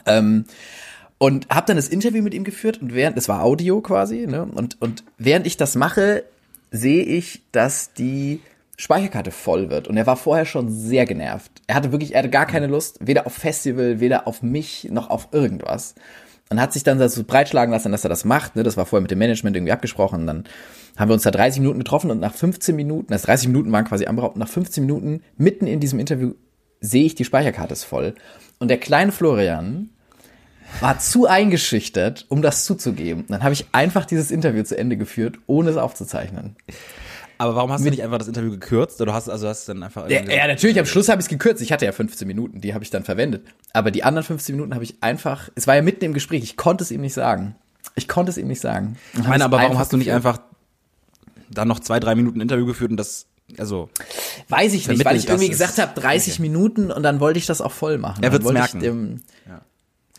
[0.06, 0.44] Ähm,
[1.18, 4.44] und habe dann das Interview mit ihm geführt und während, das war Audio quasi, ne?
[4.44, 6.24] Und, und während ich das mache,
[6.70, 8.40] sehe ich, dass die
[8.76, 9.88] Speicherkarte voll wird.
[9.88, 11.50] Und er war vorher schon sehr genervt.
[11.66, 15.10] Er hatte wirklich, er hatte gar keine Lust, weder auf Festival, weder auf mich, noch
[15.10, 15.96] auf irgendwas.
[16.50, 18.54] Und hat sich dann so breitschlagen lassen, dass er das macht.
[18.54, 18.62] Ne?
[18.62, 20.26] Das war vorher mit dem Management irgendwie abgesprochen.
[20.26, 20.44] Dann
[20.96, 23.84] haben wir uns da 30 Minuten getroffen und nach 15 Minuten, das 30 Minuten waren
[23.84, 26.34] quasi anberaubt, nach 15 Minuten, mitten in diesem Interview,
[26.80, 28.14] sehe ich, die Speicherkarte ist voll.
[28.60, 29.90] Und der kleine Florian
[30.80, 33.24] war zu eingeschüchtert, um das zuzugeben.
[33.28, 36.56] Dann habe ich einfach dieses Interview zu Ende geführt, ohne es aufzuzeichnen.
[37.40, 39.00] Aber warum hast du nicht einfach das Interview gekürzt?
[39.00, 41.28] Oder hast also hast du dann einfach Ja, ja, natürlich, am Schluss habe ich es
[41.28, 41.62] gekürzt.
[41.62, 43.46] Ich hatte ja 15 Minuten, die habe ich dann verwendet.
[43.72, 46.56] Aber die anderen 15 Minuten habe ich einfach, es war ja mitten im Gespräch, ich
[46.56, 47.54] konnte es ihm nicht sagen.
[47.94, 48.96] Ich konnte es ihm nicht sagen.
[49.14, 50.40] Ich meine, aber warum hast du nicht einfach
[51.50, 53.26] dann noch zwei, drei Minuten Interview geführt und das,
[53.56, 53.88] also
[54.48, 57.46] Weiß ich nicht, weil ich irgendwie gesagt es- habe, 30 Minuten und dann wollte ich
[57.46, 58.22] das auch voll machen.
[58.22, 58.80] Er wollte merken.
[58.80, 59.20] Ich, ähm,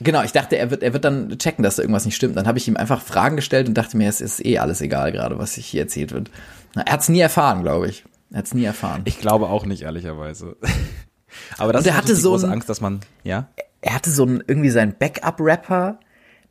[0.01, 2.37] Genau, ich dachte, er wird, er wird dann checken, dass da irgendwas nicht stimmt.
[2.37, 5.11] Dann habe ich ihm einfach Fragen gestellt und dachte mir, es ist eh alles egal
[5.11, 6.31] gerade, was sich hier erzählt wird.
[6.75, 8.05] Na, Er hat es nie erfahren, glaube ich.
[8.31, 9.01] Er hat es nie erfahren.
[9.05, 10.55] ich glaube auch nicht, ehrlicherweise.
[11.57, 13.49] aber das Und er hatte so große ein- Angst, dass man, ja?
[13.81, 15.99] er hatte so ein, irgendwie seinen Backup-Rapper,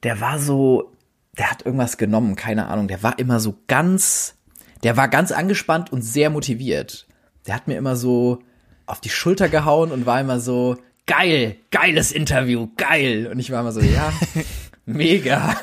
[0.02, 0.92] der war so,
[1.38, 4.34] der hat irgendwas genommen, keine Ahnung, der war immer so ganz,
[4.82, 7.06] der war ganz angespannt und sehr motiviert.
[7.46, 8.40] Der hat mir immer so
[8.86, 10.76] auf die Schulter gehauen und war immer so,
[11.08, 13.28] geil, geiles Interview, geil.
[13.32, 14.12] Und ich war immer so, ja,
[14.86, 15.56] mega,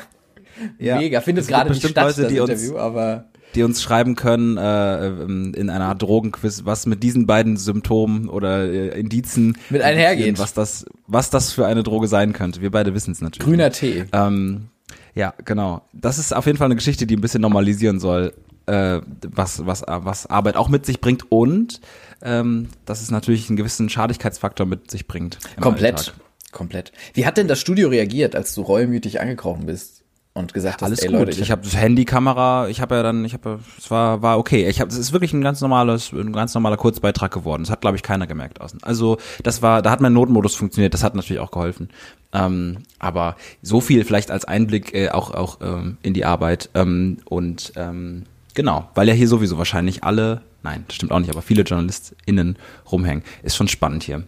[0.78, 0.98] Ja.
[0.98, 1.20] mega.
[1.22, 3.24] Findet gerade nicht statt, Leute, das uns- Interview, aber
[3.54, 8.28] die uns schreiben können äh, ähm, in einer Art Drogenquiz, was mit diesen beiden Symptomen
[8.28, 10.38] oder äh, Indizen Mit einhergeht.
[10.38, 12.60] was das, was das für eine Droge sein könnte.
[12.60, 13.46] Wir beide wissen es natürlich.
[13.46, 14.04] grüner Tee.
[14.12, 14.66] Ähm,
[15.14, 15.82] ja, genau.
[15.94, 18.34] Das ist auf jeden Fall eine Geschichte, die ein bisschen normalisieren soll,
[18.66, 21.80] äh, was, was, was Arbeit auch mit sich bringt und
[22.22, 25.38] ähm, dass es natürlich einen gewissen Schadigkeitsfaktor mit sich bringt.
[25.60, 26.14] Komplett, Alltag.
[26.52, 26.92] komplett.
[27.14, 30.02] Wie hat denn das Studio reagiert, als du reumütig angekrochen bist
[30.36, 31.18] und gesagt hast, Alles ey gut.
[31.18, 34.68] Leute, ich habe das Handykamera, ich habe ja dann, ich habe, es war war okay.
[34.68, 37.62] Ich habe, es ist wirklich ein ganz normales, ein ganz normaler Kurzbeitrag geworden.
[37.62, 38.82] Das hat glaube ich keiner gemerkt außen.
[38.82, 40.92] Also das war, da hat mein Notmodus funktioniert.
[40.94, 41.88] Das hat natürlich auch geholfen.
[42.32, 47.18] Ähm, aber so viel vielleicht als Einblick äh, auch auch ähm, in die Arbeit ähm,
[47.24, 48.24] und ähm,
[48.56, 52.58] genau, weil ja hier sowieso wahrscheinlich alle, nein, das stimmt auch nicht, aber viele JournalistInnen
[52.90, 53.22] rumhängen.
[53.42, 54.24] Ist schon spannend hier.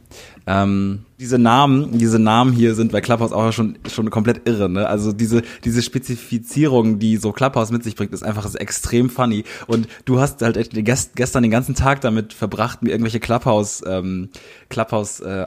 [0.47, 4.87] Ähm, diese Namen, diese Namen hier sind bei Clubhouse auch schon, schon komplett irre, ne?
[4.87, 9.45] Also diese, diese Spezifizierung, die so Clubhouse mit sich bringt, ist einfach ist extrem funny.
[9.67, 14.31] Und du hast halt gest, gestern den ganzen Tag damit verbracht, mir irgendwelche Clubhouse, ähm,
[14.71, 15.45] Clubhouse äh,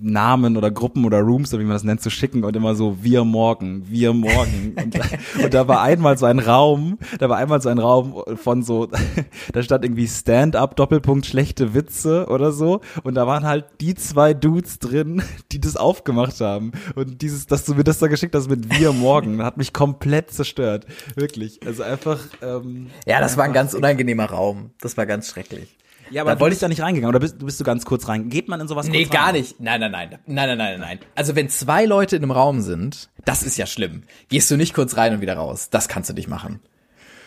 [0.00, 2.98] Namen oder Gruppen oder Rooms, oder wie man das nennt, zu schicken und immer so
[3.02, 4.76] wir morgen, wir morgen.
[4.82, 8.62] und, und da war einmal so ein Raum, da war einmal so ein Raum von
[8.62, 8.88] so,
[9.52, 12.80] da stand irgendwie Stand-up Doppelpunkt schlechte Witze oder so.
[13.02, 15.22] Und da waren halt die zwei Dudes drin,
[15.52, 16.72] die das aufgemacht haben.
[16.94, 20.30] Und dieses, dass du mir das da geschickt hast mit wir morgen, hat mich komplett
[20.30, 20.86] zerstört.
[21.16, 21.60] Wirklich.
[21.66, 22.18] Also einfach.
[22.42, 24.70] Ähm, ja, das war ein ganz unangenehmer Raum.
[24.80, 25.76] Das war ganz schrecklich.
[26.10, 27.08] ja, aber Da wollte ich da nicht reingegangen.
[27.14, 28.28] Oder bist, bist du ganz kurz rein?
[28.30, 29.34] Geht man in sowas Nee, gar rein?
[29.34, 29.60] nicht.
[29.60, 30.10] Nein, nein, nein.
[30.26, 30.98] Nein, nein, nein, nein.
[31.14, 34.04] Also wenn zwei Leute in einem Raum sind, das ist ja schlimm.
[34.28, 35.68] Gehst du nicht kurz rein und wieder raus.
[35.70, 36.60] Das kannst du nicht machen.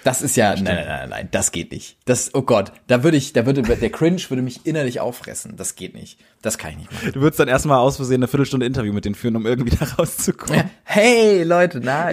[0.04, 1.98] Das ist ja, nein, nein, nein, nein, das geht nicht.
[2.06, 5.56] Das, oh Gott, da würde ich, da würde, der Cringe würde mich innerlich auffressen.
[5.58, 6.20] Das geht nicht.
[6.42, 7.12] Das kann ich nicht machen.
[7.14, 9.86] Du würdest dann erstmal aus Versehen eine Viertelstunde Interview mit denen führen, um irgendwie da
[9.86, 10.70] rauszukommen.
[10.84, 12.10] Hey, Leute, na,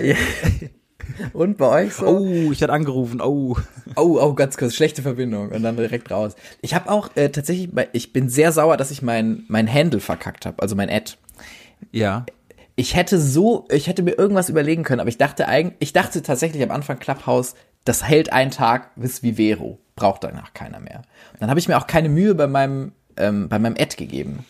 [1.32, 2.06] und bei euch so?
[2.06, 3.20] Oh, ich werde angerufen.
[3.20, 3.56] Oh.
[3.96, 6.36] Oh, oh, ganz kurz, schlechte Verbindung und dann direkt raus.
[6.60, 10.46] Ich habe auch äh, tatsächlich, ich bin sehr sauer, dass ich mein mein Handle verkackt
[10.46, 11.14] habe, also mein Ad.
[11.90, 12.26] Ja.
[12.76, 16.22] Ich hätte so, ich hätte mir irgendwas überlegen können, aber ich dachte eigentlich, ich dachte
[16.22, 17.54] tatsächlich am Anfang Clubhouse,
[17.84, 21.02] das hält einen Tag bis Vivero, braucht danach keiner mehr.
[21.32, 24.44] Und dann habe ich mir auch keine Mühe bei meinem ähm, bei meinem Ad gegeben.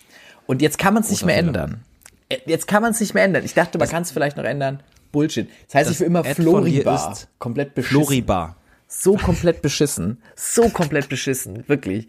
[0.46, 1.48] Und jetzt kann man es nicht mehr Fehler.
[1.48, 1.84] ändern.
[2.28, 3.44] Äh, Jetzt kann man es nicht mehr ändern.
[3.44, 4.82] Ich dachte, man kann es vielleicht noch ändern.
[5.12, 5.48] Bullshit.
[5.66, 7.12] Das heißt, Das ich will immer Ad Floribar.
[7.12, 7.96] ist Komplett beschissen.
[8.04, 8.56] Floribar.
[8.86, 10.22] So komplett beschissen.
[10.36, 11.64] So komplett beschissen.
[11.68, 12.08] Wirklich.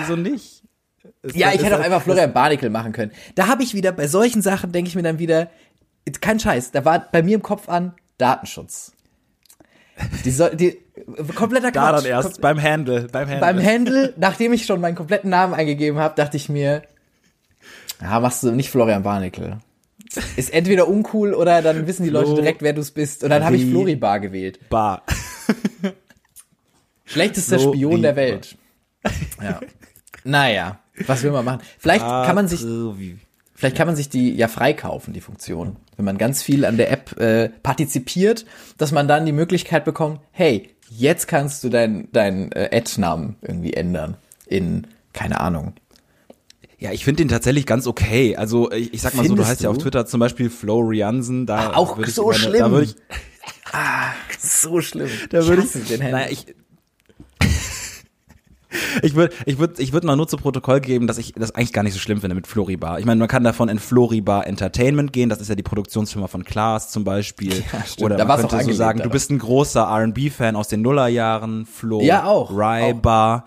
[0.00, 0.62] Wieso nicht?
[1.22, 3.10] Ist Ja, ich hätte auch das- einfach Florian Barnikel machen können.
[3.34, 5.50] Da habe ich wieder, bei solchen Sachen denke ich mir dann wieder,
[6.20, 8.92] kein Scheiß, da war bei mir im Kopf an Datenschutz.
[10.24, 10.78] Die, soll, die
[11.34, 12.02] kompletter Da Quatsch.
[12.04, 13.40] dann erst, beim Handle, beim Handle.
[13.40, 16.82] Beim Handle, nachdem ich schon meinen kompletten Namen eingegeben habe, dachte ich mir,
[18.02, 19.58] ja, machst du nicht Florian Barnikel.
[20.36, 23.24] Ist entweder uncool oder dann wissen die Leute Flo- direkt, wer du bist.
[23.24, 24.58] Und dann habe ich Wie- Floribar gewählt.
[24.68, 25.02] Bar.
[27.04, 27.74] Schlechtester Floribar.
[27.74, 28.56] Spion der Welt.
[29.42, 29.60] Ja.
[30.24, 31.60] Naja, was will man machen?
[31.78, 32.64] Vielleicht kann man sich
[33.56, 35.76] Vielleicht kann man sich die ja freikaufen, die Funktion.
[35.96, 38.44] Wenn man ganz viel an der App äh, partizipiert,
[38.78, 43.72] dass man dann die Möglichkeit bekommt, hey, jetzt kannst du deinen dein, äh, Ad-Namen irgendwie
[43.74, 44.16] ändern
[44.46, 45.74] in, keine Ahnung.
[46.78, 48.36] Ja, ich finde den tatsächlich ganz okay.
[48.36, 49.82] Also ich, ich sag mal so, du Findest heißt ja auf du?
[49.84, 52.58] Twitter zum Beispiel Floriansen, da Ah, auch ich so meine- schlimm.
[52.60, 52.96] Da würde ich,
[54.38, 55.08] So schlimm.
[55.30, 56.10] da würde ich, Handle.
[56.10, 56.46] naja, ich,
[59.04, 61.72] ich würde, ich würde, ich würde mal nur zu Protokoll geben, dass ich das eigentlich
[61.72, 62.98] gar nicht so schlimm finde mit Floribar.
[62.98, 65.28] Ich meine, man kann davon in Floribar Entertainment gehen.
[65.28, 67.52] Das ist ja die Produktionsfirma von Klaas zum Beispiel.
[67.72, 68.04] Ja.
[68.04, 72.00] Oder Da man könnte so sagen, du bist ein großer R&B-Fan aus den Nullerjahren, Flo.
[72.02, 72.50] Ja, auch.
[72.50, 73.46] Rybar.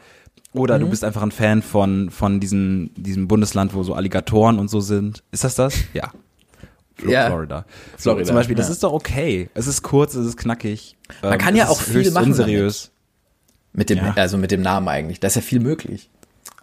[0.53, 0.81] Oder Mhm.
[0.81, 4.79] du bist einfach ein Fan von, von diesem, diesem Bundesland, wo so Alligatoren und so
[4.81, 5.23] sind.
[5.31, 5.73] Ist das das?
[5.93, 6.11] Ja.
[7.07, 7.27] Ja.
[7.27, 7.65] Florida.
[7.95, 8.73] So, Florida, zum Beispiel, das ja.
[8.73, 9.49] ist doch okay.
[9.53, 10.95] Es ist kurz, es ist knackig.
[11.21, 12.91] Man Ähm, kann ja auch viel machen unseriös.
[13.77, 14.13] Mit dem, Ja.
[14.17, 15.19] also mit dem Namen eigentlich.
[15.19, 16.09] Da ist ja viel möglich.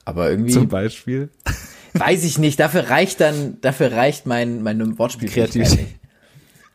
[0.04, 1.30] Aber irgendwie, Zum Beispiel.
[1.94, 5.78] weiß ich nicht, dafür reicht dann, dafür reicht mein, mein Wortspiel nicht.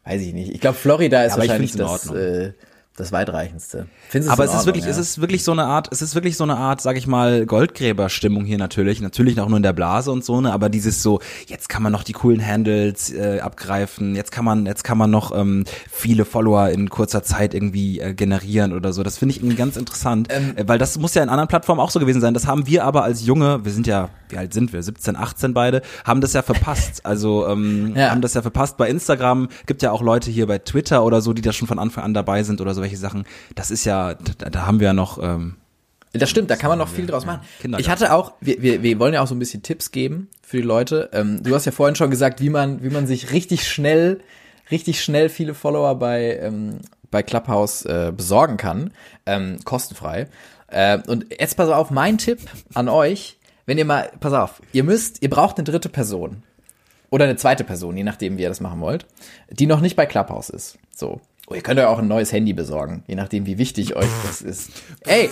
[0.05, 0.51] Weiß ich nicht.
[0.51, 2.53] Ich glaube, Florida ist ich wahrscheinlich das, äh,
[2.99, 3.87] das weitreichendste.
[4.09, 4.91] Findest Aber es ist Ordnung, wirklich, ja?
[4.91, 7.45] es ist wirklich so eine Art, es ist wirklich so eine Art, sag ich mal,
[7.45, 11.19] Goldgräberstimmung hier natürlich, natürlich auch nur in der Blase und so, ne, aber dieses so,
[11.47, 15.09] jetzt kann man noch die coolen Handles äh, abgreifen, jetzt kann man, jetzt kann man
[15.09, 19.03] noch ähm, viele Follower in kurzer Zeit irgendwie äh, generieren oder so.
[19.03, 21.79] Das finde ich irgendwie ganz interessant, Ähm, äh, weil das muss ja in anderen Plattformen
[21.79, 22.33] auch so gewesen sein.
[22.33, 25.53] Das haben wir aber als Junge, wir sind ja, wie alt sind wir, 17, 18
[25.53, 27.01] beide, haben das ja verpasst.
[27.09, 28.11] Also ähm, Ja.
[28.11, 28.77] haben das ja verpasst.
[28.77, 31.79] Bei Instagram gibt ja auch Leute hier bei Twitter oder so, die da schon von
[31.79, 33.25] Anfang an dabei sind oder so welche Sachen.
[33.55, 35.55] Das ist ja, da, da haben wir ja noch ähm,
[36.13, 37.41] Das stimmt, da kann man noch viel draus machen.
[37.77, 40.57] Ich hatte auch, wir, wir, wir wollen ja auch so ein bisschen Tipps geben für
[40.57, 41.09] die Leute.
[41.13, 44.19] Ähm, du hast ja vorhin schon gesagt, wie man, wie man sich richtig schnell,
[44.71, 46.79] richtig schnell viele Follower bei, ähm,
[47.11, 48.91] bei Clubhouse äh, besorgen kann,
[49.25, 50.27] ähm, kostenfrei.
[50.67, 52.39] Äh, und jetzt pass auf, mein Tipp
[52.75, 53.38] an euch,
[53.69, 56.41] wenn ihr mal, pass auf, ihr müsst, ihr braucht eine dritte Person
[57.11, 59.05] oder eine zweite Person, je nachdem, wie ihr das machen wollt,
[59.51, 60.79] die noch nicht bei Clubhouse ist.
[60.95, 61.21] So.
[61.47, 64.41] Oh, ihr könnt euch auch ein neues Handy besorgen, je nachdem, wie wichtig euch das
[64.41, 64.71] ist.
[65.05, 65.29] Ey,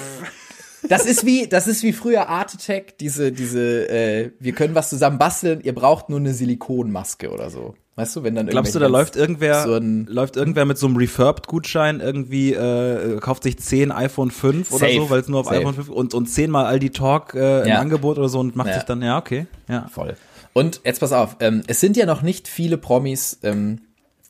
[0.87, 4.89] das ist wie, das ist wie früher Art Attack, diese, diese, äh, wir können was
[4.89, 7.73] zusammen basteln, ihr braucht nur eine Silikonmaske oder so.
[7.97, 10.97] Weißt du, wenn dann Glaubst du, da läuft irgendwer, so läuft irgendwer mit so einem
[10.97, 14.93] Refurbed-Gutschein irgendwie, äh, kauft sich 10 iPhone 5 oder Safe.
[14.99, 15.57] so, weil es nur auf Safe.
[15.57, 17.79] iPhone 5 und, und 10 mal Aldi Talk äh, im Ja.
[17.79, 18.75] Angebot oder so und macht Ja.
[18.75, 19.87] sich dann, ja, okay, ja.
[19.91, 20.15] Voll.
[20.53, 23.81] Und jetzt pass auf, ähm, es sind ja noch nicht viele Promis ähm,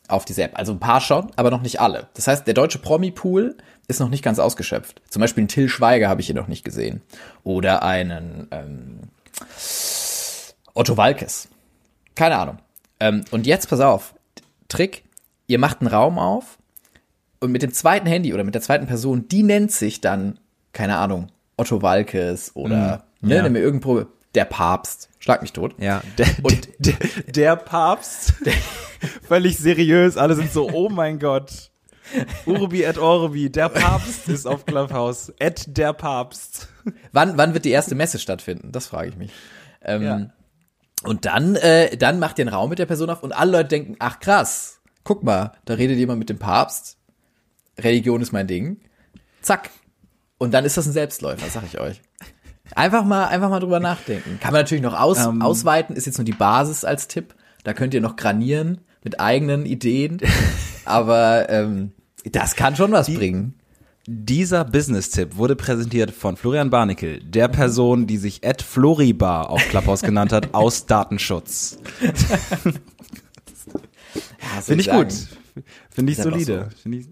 [0.08, 0.58] auf dieser App.
[0.58, 2.08] Also ein paar schon, aber noch nicht alle.
[2.14, 3.54] Das heißt, der deutsche Promi-Pool
[3.86, 5.02] ist noch nicht ganz ausgeschöpft.
[5.10, 7.02] Zum Beispiel einen Till Schweiger habe ich hier noch nicht gesehen.
[7.44, 9.00] Oder einen ähm,
[10.74, 11.48] Otto Walkes.
[12.14, 12.58] Keine Ahnung.
[13.00, 14.14] Ähm, und jetzt pass auf,
[14.68, 15.04] Trick,
[15.46, 16.58] ihr macht einen Raum auf
[17.40, 20.38] und mit dem zweiten Handy oder mit der zweiten Person, die nennt sich dann,
[20.72, 23.42] keine Ahnung, Otto Walkes oder ne, ja.
[23.42, 25.08] nimm mir irgendwo der Papst.
[25.18, 25.74] Schlag mich tot.
[25.78, 26.94] Ja, der, Und- der,
[27.26, 28.34] der, der Papst,
[29.26, 31.70] völlig seriös, alle sind so, oh mein Gott.
[32.46, 35.30] Urbi et Orbi, der Papst ist auf Clubhouse.
[35.38, 36.68] Et der Papst.
[37.12, 38.72] Wann, wann wird die erste Messe stattfinden?
[38.72, 39.30] Das frage ich mich.
[39.82, 40.30] Ähm, Ja.
[41.04, 43.68] Und dann, äh, dann macht ihr einen Raum mit der Person auf und alle Leute
[43.68, 46.98] denken, ach krass, guck mal, da redet jemand mit dem Papst.
[47.78, 48.80] Religion ist mein Ding.
[49.40, 49.70] Zack.
[50.38, 52.02] Und dann ist das ein Selbstläufer, sag ich euch.
[52.74, 54.38] Einfach mal, einfach mal drüber nachdenken.
[54.40, 55.40] Kann man natürlich noch aus, Ähm.
[55.42, 57.34] ausweiten, ist jetzt nur die Basis als Tipp.
[57.64, 60.18] Da könnt ihr noch granieren mit eigenen Ideen.
[60.84, 61.92] Aber ähm,
[62.24, 63.57] das kann schon was bringen.
[64.10, 70.00] Dieser Business-Tipp wurde präsentiert von Florian Barnickel, der Person, die sich Ed Floribar auf Clubhouse
[70.00, 71.76] genannt hat, aus Datenschutz.
[72.02, 72.10] Ja,
[74.62, 75.08] Finde ich sagen?
[75.08, 75.14] gut.
[75.90, 76.68] Finde ich solide.
[76.72, 76.78] so.
[76.82, 77.06] Finde ich,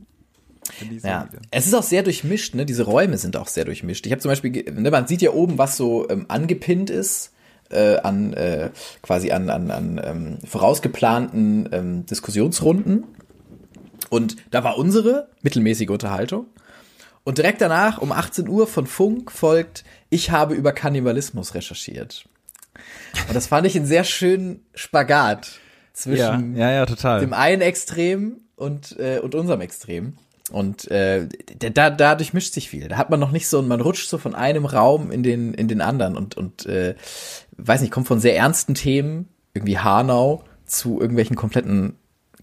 [0.73, 1.47] finde ich Ja, solide.
[1.51, 2.65] es ist auch sehr durchmischt, ne?
[2.65, 4.07] Diese Räume sind auch sehr durchmischt.
[4.07, 7.33] Ich habe zum Beispiel, ne, man sieht ja oben, was so ähm, angepinnt ist
[7.69, 8.71] äh, an äh,
[9.03, 13.05] quasi an an, an ähm, vorausgeplanten ähm, Diskussionsrunden.
[14.09, 16.47] Und da war unsere mittelmäßige Unterhaltung.
[17.27, 22.25] Und direkt danach um 18 Uhr von Funk folgt, ich habe über Kannibalismus recherchiert.
[23.27, 25.53] Und das fand ich einen sehr schönen Spagat Ja,
[25.93, 27.19] zwischen ja, ja, total.
[27.19, 30.19] dem einen Extrem und, äh, und unserem Extrem.
[30.53, 32.87] Und äh, da, dadurch mischt sich viel.
[32.87, 35.67] Da hat man noch nicht so, man rutscht so von einem Raum in den, in
[35.67, 36.95] den anderen und, und äh,
[37.57, 41.97] weiß nicht, kommt von sehr ernsten Themen, irgendwie Hanau, zu irgendwelchen kompletten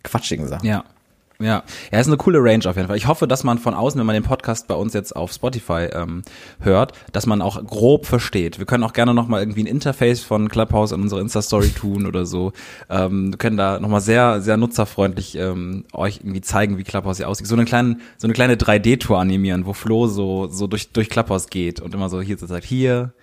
[0.04, 0.68] quatschigen Sachen.
[0.68, 0.84] Ja.
[1.44, 2.98] Ja, ja, ist eine coole Range auf jeden Fall.
[2.98, 5.90] Ich hoffe, dass man von außen, wenn man den Podcast bei uns jetzt auf Spotify
[5.94, 6.22] ähm,
[6.62, 8.60] hört, dass man auch grob versteht.
[8.60, 12.26] Wir können auch gerne nochmal irgendwie ein Interface von Clubhouse an unsere Insta-Story tun oder
[12.26, 12.54] so.
[12.90, 17.28] Ähm, wir können da nochmal sehr, sehr nutzerfreundlich ähm, euch irgendwie zeigen, wie Clubhouse hier
[17.28, 17.48] aussieht.
[17.48, 21.48] So eine kleine, so eine kleine 3D-Tour animieren, wo Flo so, so durch, durch Clubhouse
[21.48, 23.14] geht und immer so hier sagt, hier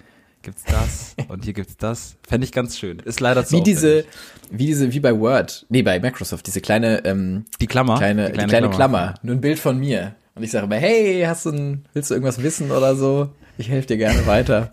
[0.43, 2.16] gibt's das und hier gibt's das.
[2.26, 2.99] Fände ich ganz schön.
[3.01, 4.05] Ist leider zu Wie diese,
[4.51, 7.97] wie diese, wie bei Word, nee, bei Microsoft, diese kleine, ähm, die Klammer.
[7.99, 9.14] kleine, die kleine, Klammer.
[9.22, 10.14] nur ein Bild von mir.
[10.34, 13.30] Und ich sage immer, hey, hast du ein, willst du irgendwas wissen oder so?
[13.59, 14.72] Ich helfe dir gerne weiter.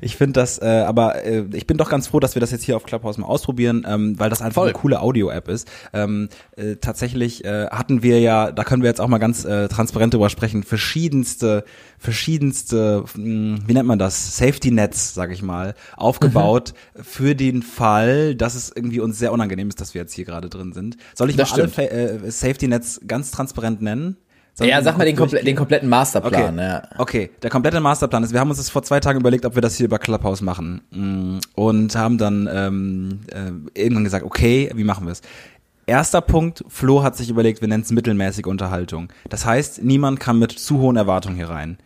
[0.00, 2.64] Ich finde das, äh, aber äh, ich bin doch ganz froh, dass wir das jetzt
[2.64, 4.68] hier auf Clubhouse mal ausprobieren, ähm, weil das einfach Voll.
[4.68, 5.68] eine coole Audio-App ist.
[5.92, 9.68] Ähm, äh, tatsächlich äh, hatten wir ja, da können wir jetzt auch mal ganz äh,
[9.68, 11.64] transparent drüber sprechen, verschiedenste,
[11.98, 18.54] verschiedenste, mh, wie nennt man das, Safety-Nets, sag ich mal, aufgebaut für den Fall, dass
[18.54, 20.96] es irgendwie uns sehr unangenehm ist, dass wir jetzt hier gerade drin sind.
[21.14, 21.88] Soll ich Das mal alle stimmt.
[21.88, 24.16] Fa äh, Safety-Nets ganz transparent nennen?
[24.54, 26.54] Soll Ja, sag mal den, komple den kompletten Masterplan.
[26.58, 26.62] Okay.
[26.66, 26.82] Ja.
[26.98, 29.62] okay, der komplette Masterplan ist, wir haben uns das vor zwei Tagen überlegt, ob wir
[29.62, 30.82] das hier über Clubhouse machen.
[30.90, 35.22] Mm, Und haben dann ähm, äh, irgendwann gesagt, okay, wie machen wir es?
[35.86, 39.08] Erster Punkt, Flo hat sich überlegt, wir nennen es mittelmäßige Unterhaltung.
[39.28, 41.78] Das heißt, niemand kann mit zu hohen Erwartungen hier rein.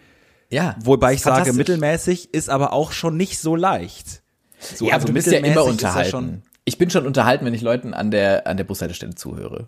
[0.51, 0.75] ja.
[0.85, 4.23] Wobei ich sage, mittelmäßig ist aber auch schon nicht so leicht.
[4.59, 6.11] So, ja, aber also du bist ja immer unterhalten.
[6.11, 9.67] schon- ich bin schon unterhalten, wenn ich Leuten an der, an der Bushaltestelle zuhöre.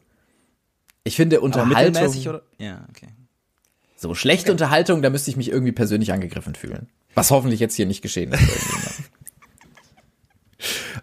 [1.04, 2.42] Ich finde Unterhaltung, oder?
[2.58, 3.08] Ja, okay.
[3.96, 6.88] so schlechte Unterhaltung, da müsste ich mich irgendwie persönlich angegriffen fühlen.
[7.14, 8.42] Was hoffentlich jetzt hier nicht geschehen ist.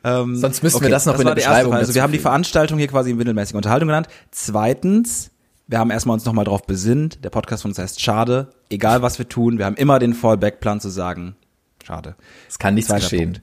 [0.04, 1.74] Ähm, Sonst müssten wir das noch in war der erste Beschreibung.
[1.74, 2.20] Also wir haben die.
[2.20, 4.08] Veranstaltung hier quasi in mittelmäßigen Unterhaltung genannt.
[4.30, 5.32] Zweitens,
[5.68, 7.24] wir haben erstmal uns nochmal drauf besinnt.
[7.24, 8.50] Der Podcast von uns heißt Schade.
[8.70, 11.36] Egal was wir tun, wir haben immer den Fallback-Plan zu sagen.
[11.84, 12.16] Schade.
[12.48, 13.34] Es kann nichts Zweiter geschehen.
[13.34, 13.41] Punkt.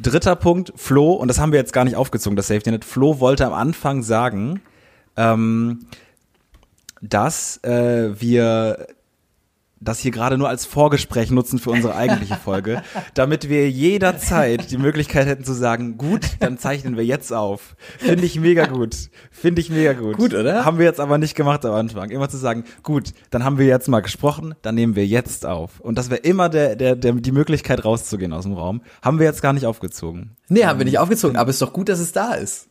[0.00, 2.84] Dritter Punkt, Flo, und das haben wir jetzt gar nicht aufgezogen, das Safety Net.
[2.84, 4.60] Flo wollte am Anfang sagen,
[5.16, 5.86] ähm,
[7.00, 8.86] dass äh, wir
[9.82, 12.82] das hier gerade nur als Vorgespräch nutzen für unsere eigentliche Folge,
[13.14, 17.74] damit wir jederzeit die Möglichkeit hätten zu sagen, gut, dann zeichnen wir jetzt auf.
[17.98, 18.94] Finde ich mega gut.
[19.30, 20.16] Finde ich mega gut.
[20.16, 20.64] Gut, oder?
[20.64, 22.10] Haben wir jetzt aber nicht gemacht am Anfang.
[22.10, 25.80] Immer zu sagen, gut, dann haben wir jetzt mal gesprochen, dann nehmen wir jetzt auf.
[25.80, 28.82] Und das wäre immer der, der, der, die Möglichkeit rauszugehen aus dem Raum.
[29.02, 30.36] Haben wir jetzt gar nicht aufgezogen.
[30.48, 32.68] Nee, haben wir nicht aufgezogen, aber ist doch gut, dass es da ist.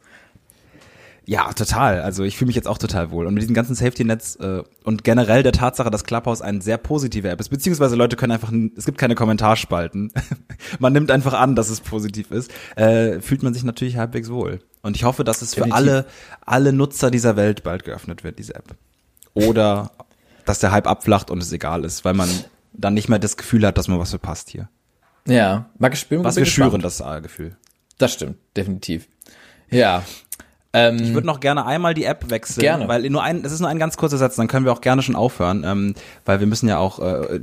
[1.26, 2.02] Ja, total.
[2.02, 3.28] Also ich fühle mich jetzt auch total wohl.
[3.28, 7.30] Und mit diesem ganzen Safety-Netz äh, und generell der Tatsache, dass Clubhouse eine sehr positive
[7.30, 10.12] App ist, beziehungsweise Leute können einfach, es gibt keine Kommentarspalten.
[10.80, 14.60] man nimmt einfach an, dass es positiv ist, äh, fühlt man sich natürlich halbwegs wohl.
[14.82, 16.08] Und ich hoffe, dass es für alle,
[16.44, 18.76] alle Nutzer dieser Welt bald geöffnet wird, diese App.
[19.34, 19.92] Oder
[20.46, 22.30] dass der Hype abflacht und es egal ist, weil man
[22.74, 24.70] dann nicht mehr das Gefühl hat, dass man was verpasst hier.
[25.28, 26.24] Ja, mag ich spielen.
[26.24, 27.56] Was wir schüren, das Gefühl.
[28.00, 29.08] Das stimmt, definitiv.
[29.70, 30.04] Ja,
[30.74, 32.88] ähm, ich würde noch gerne einmal die App wechseln, gerne.
[32.88, 35.02] weil nur ein, es ist nur ein ganz kurzer Satz, dann können wir auch gerne
[35.02, 35.96] schon aufhören, ähm,
[36.26, 37.40] weil wir müssen ja auch, äh,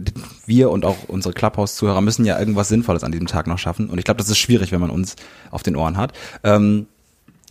[0.47, 3.91] wir und auch unsere Clubhouse-Zuhörer müssen ja irgendwas Sinnvolles an diesem Tag noch schaffen.
[3.91, 5.17] Und ich glaube, das ist schwierig, wenn man uns
[5.51, 6.13] auf den Ohren hat.
[6.43, 6.87] Ähm,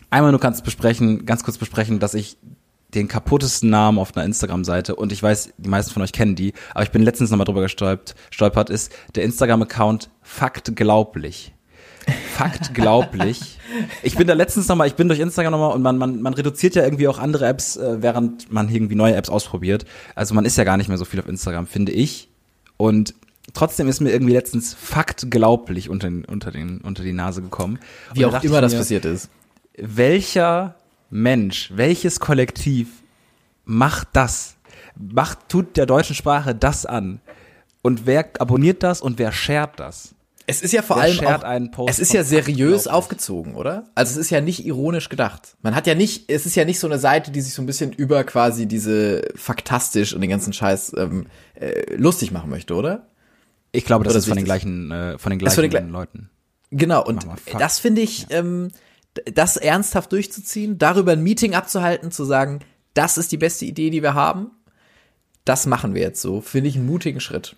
[0.09, 2.37] einmal nur kannst besprechen, ganz kurz besprechen, dass ich
[2.93, 6.53] den kaputtesten Namen auf einer Instagram-Seite und ich weiß, die meisten von euch kennen die,
[6.73, 11.53] aber ich bin letztens nochmal drüber gestolpert, stolpert, ist der Instagram-Account Fakt glaublich.
[12.33, 13.57] Fakt glaublich.
[14.03, 16.75] Ich bin da letztens nochmal, ich bin durch Instagram nochmal und man, man, man reduziert
[16.75, 19.85] ja irgendwie auch andere Apps, äh, während man irgendwie neue Apps ausprobiert.
[20.15, 22.29] Also man ist ja gar nicht mehr so viel auf Instagram, finde ich.
[22.77, 23.15] Und
[23.53, 27.79] trotzdem ist mir irgendwie letztens Fakt glaublich unter, unter, den, unter die Nase gekommen.
[28.13, 29.29] Wie auch immer das mir, passiert ist.
[29.75, 30.75] Welcher
[31.09, 32.87] Mensch, welches Kollektiv
[33.65, 34.55] macht das?
[34.95, 37.19] Macht, tut der deutschen Sprache das an?
[37.81, 40.15] Und wer abonniert das und wer shared das?
[40.49, 43.89] Es ist ja vor allem auch, es ist ja seriös aufgezogen, oder?
[43.95, 45.57] Also es ist ja nicht ironisch gedacht.
[45.61, 47.65] Man hat ja nicht, es ist ja nicht so eine Seite, die sich so ein
[47.65, 53.09] bisschen über quasi diese faktastisch und den ganzen Scheiß ähm, äh, lustig machen möchte, oder?
[53.73, 56.29] Ich glaube, das oder ist von den gleichen, äh, von den gleichen von den Leuten.
[56.71, 57.27] Genau, und
[57.59, 58.39] das finde ich, ja.
[58.39, 58.69] ähm,
[59.25, 62.59] das ernsthaft durchzuziehen, darüber ein Meeting abzuhalten, zu sagen,
[62.93, 64.51] das ist die beste Idee, die wir haben,
[65.43, 67.55] das machen wir jetzt so, finde ich einen mutigen Schritt.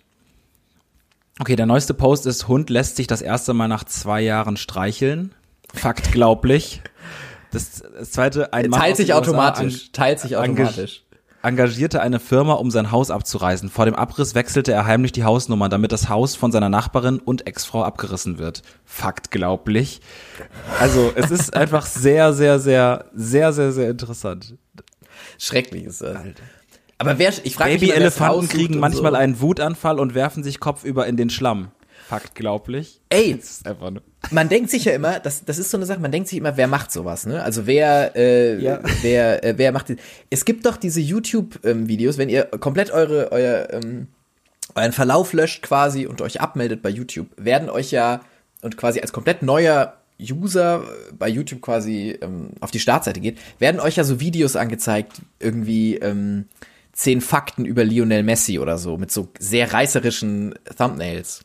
[1.40, 5.34] Okay, der neueste Post ist, Hund lässt sich das erste Mal nach zwei Jahren streicheln.
[5.72, 6.82] Fakt glaublich.
[7.50, 11.02] Das, das zweite, ein Mann teilt sich automatisch, teilt sich automatisch.
[11.42, 13.70] Engagierte eine Firma, um sein Haus abzureißen.
[13.70, 17.46] Vor dem Abriss wechselte er heimlich die Hausnummer, damit das Haus von seiner Nachbarin und
[17.46, 18.60] Ex-Frau abgerissen wird.
[18.84, 20.02] Fakt glaublich.
[20.78, 24.56] Also, es ist einfach sehr, sehr, sehr, sehr, sehr, sehr interessant.
[25.38, 26.16] Schrecklich ist das.
[26.16, 26.42] Alter.
[27.00, 29.18] Aber wer, ich frage mich, Baby-Elefanten kriegen manchmal so.
[29.18, 31.70] einen Wutanfall und werfen sich kopfüber in den Schlamm.
[32.06, 33.00] Fakt glaublich.
[33.08, 33.38] Ey,
[34.30, 36.56] man denkt sich ja immer, das, das ist so eine Sache, man denkt sich immer,
[36.56, 37.42] wer macht sowas, ne?
[37.42, 38.80] Also wer, äh, ja.
[39.00, 39.96] wer, äh, wer macht die,
[40.28, 44.08] Es gibt doch diese YouTube-Videos, wenn ihr komplett eure, euer, ähm,
[44.74, 48.20] euren Verlauf löscht quasi und euch abmeldet bei YouTube, werden euch ja
[48.60, 50.82] und quasi als komplett neuer User
[51.18, 55.96] bei YouTube quasi ähm, auf die Startseite geht, werden euch ja so Videos angezeigt, irgendwie,
[55.96, 56.46] ähm,
[57.00, 61.42] zehn Fakten über Lionel Messi oder so, mit so sehr reißerischen Thumbnails.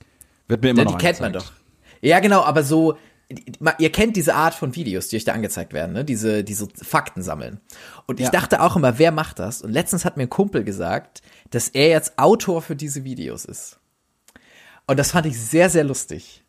[0.47, 1.53] Wird mir immer ja, noch Die kennt man doch.
[2.01, 2.97] Ja, genau, aber so,
[3.79, 6.03] ihr kennt diese Art von Videos, die euch da angezeigt werden, ne?
[6.03, 7.61] Diese, diese Fakten sammeln.
[8.05, 8.31] Und ich ja.
[8.31, 9.61] dachte auch immer, wer macht das?
[9.61, 13.79] Und letztens hat mir ein Kumpel gesagt, dass er jetzt Autor für diese Videos ist.
[14.87, 16.43] Und das fand ich sehr, sehr lustig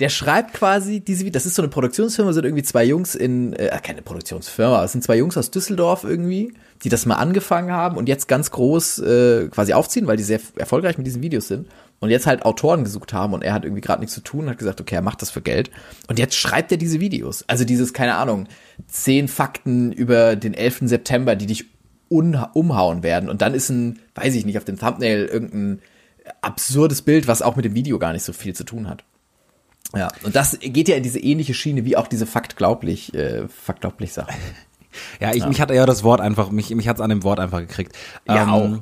[0.00, 3.76] der schreibt quasi diese, das ist so eine Produktionsfirma, sind irgendwie zwei Jungs in, äh,
[3.82, 8.08] keine Produktionsfirma, es sind zwei Jungs aus Düsseldorf irgendwie, die das mal angefangen haben und
[8.08, 11.66] jetzt ganz groß äh, quasi aufziehen, weil die sehr erfolgreich mit diesen Videos sind
[11.98, 14.58] und jetzt halt Autoren gesucht haben und er hat irgendwie gerade nichts zu tun, hat
[14.58, 15.70] gesagt, okay, er macht das für Geld
[16.06, 17.44] und jetzt schreibt er diese Videos.
[17.48, 18.46] Also dieses, keine Ahnung,
[18.86, 20.82] zehn Fakten über den 11.
[20.82, 21.64] September, die dich
[22.08, 25.80] umhauen werden und dann ist ein, weiß ich nicht, auf dem Thumbnail irgendein
[26.40, 29.04] absurdes Bild, was auch mit dem Video gar nicht so viel zu tun hat.
[29.94, 34.12] Ja, und das geht ja in diese ähnliche Schiene wie auch diese faktglaublich, äh, faktglaublich
[34.12, 34.32] Sache.
[35.20, 35.48] Ja, ich, ja.
[35.48, 37.96] mich hat ja das Wort einfach, mich, mich hat's an dem Wort einfach gekriegt.
[38.26, 38.78] Ja, ähm, auch.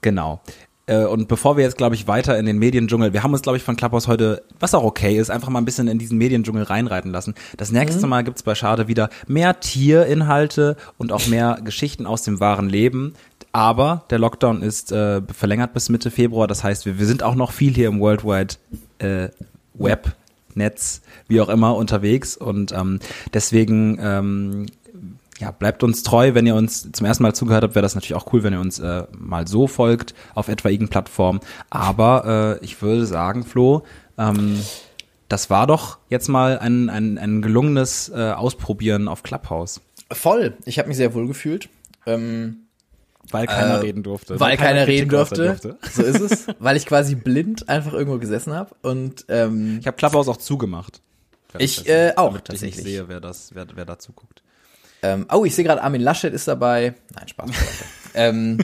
[0.00, 0.40] Genau.
[0.86, 3.58] Äh, und bevor wir jetzt, glaube ich, weiter in den Mediendschungel, wir haben uns, glaube
[3.58, 6.62] ich, von Clubhouse heute, was auch okay ist, einfach mal ein bisschen in diesen Mediendschungel
[6.64, 7.34] reinreiten lassen.
[7.56, 8.10] Das nächste mhm.
[8.10, 13.14] Mal gibt's bei Schade wieder mehr Tierinhalte und auch mehr Geschichten aus dem wahren Leben.
[13.52, 16.46] Aber der Lockdown ist äh, verlängert bis Mitte Februar.
[16.46, 18.54] Das heißt, wir, wir sind auch noch viel hier im Worldwide
[18.98, 19.28] äh,
[19.74, 20.14] Web
[20.56, 22.36] Netz, wie auch immer, unterwegs.
[22.36, 23.00] Und ähm,
[23.32, 24.66] deswegen ähm,
[25.38, 28.14] ja, bleibt uns treu, wenn ihr uns zum ersten Mal zugehört habt, wäre das natürlich
[28.14, 31.40] auch cool, wenn ihr uns äh, mal so folgt auf etwaigen Plattformen.
[31.70, 33.82] Aber äh, ich würde sagen, Flo,
[34.18, 34.58] ähm,
[35.28, 39.80] das war doch jetzt mal ein, ein, ein gelungenes äh, Ausprobieren auf Clubhouse.
[40.10, 40.56] Voll.
[40.64, 41.68] Ich habe mich sehr wohl gefühlt.
[42.06, 42.65] Ähm,
[43.30, 44.38] Weil keiner reden durfte.
[44.38, 45.76] Weil, keiner, reden Kritik äußern durfte.
[45.92, 46.46] So ist es.
[46.58, 51.00] weil ich quasi blind einfach irgendwo gesessen habe und ähm, Ich habe Clubhouse auch zugemacht.
[51.58, 52.76] Ich, äh, auch, damit ich tatsächlich.
[52.76, 54.42] nicht sehe, wer das, wer, wer da zuguckt.
[55.02, 56.94] Ähm, oh, ich sehe gerade, Armin Laschet ist dabei.
[57.14, 57.50] Nein, Spaß.
[58.14, 58.58] ähm,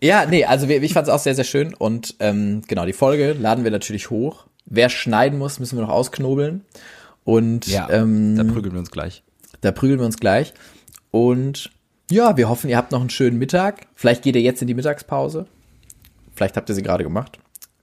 [0.00, 1.74] ja, nee, also ich fand es auch sehr, sehr schön.
[1.74, 4.46] Und ähm, genau, die Folge laden wir natürlich hoch.
[4.66, 6.64] Wer schneiden muss, müssen wir noch ausknobeln.
[7.24, 9.22] Und ähm, da prügeln wir uns gleich.
[9.60, 10.54] da prügeln wir uns gleich.
[11.10, 11.70] Und
[12.10, 13.86] ja, wir hoffen, ihr habt noch einen schönen Mittag.
[13.94, 15.46] Vielleicht geht ihr jetzt in die Mittagspause.
[16.34, 17.38] Vielleicht habt ihr sie gerade gemacht.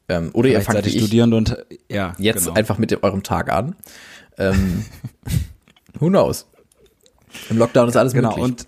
[0.07, 2.55] Ähm, oder ihr Vielleicht fangt seid ihr wie ich Studierende und ja, jetzt genau.
[2.55, 3.75] einfach mit eurem Tag an.
[4.37, 4.85] Ähm,
[5.99, 6.47] who knows?
[7.49, 8.43] Im Lockdown ist alles Genau, möglich.
[8.45, 8.67] und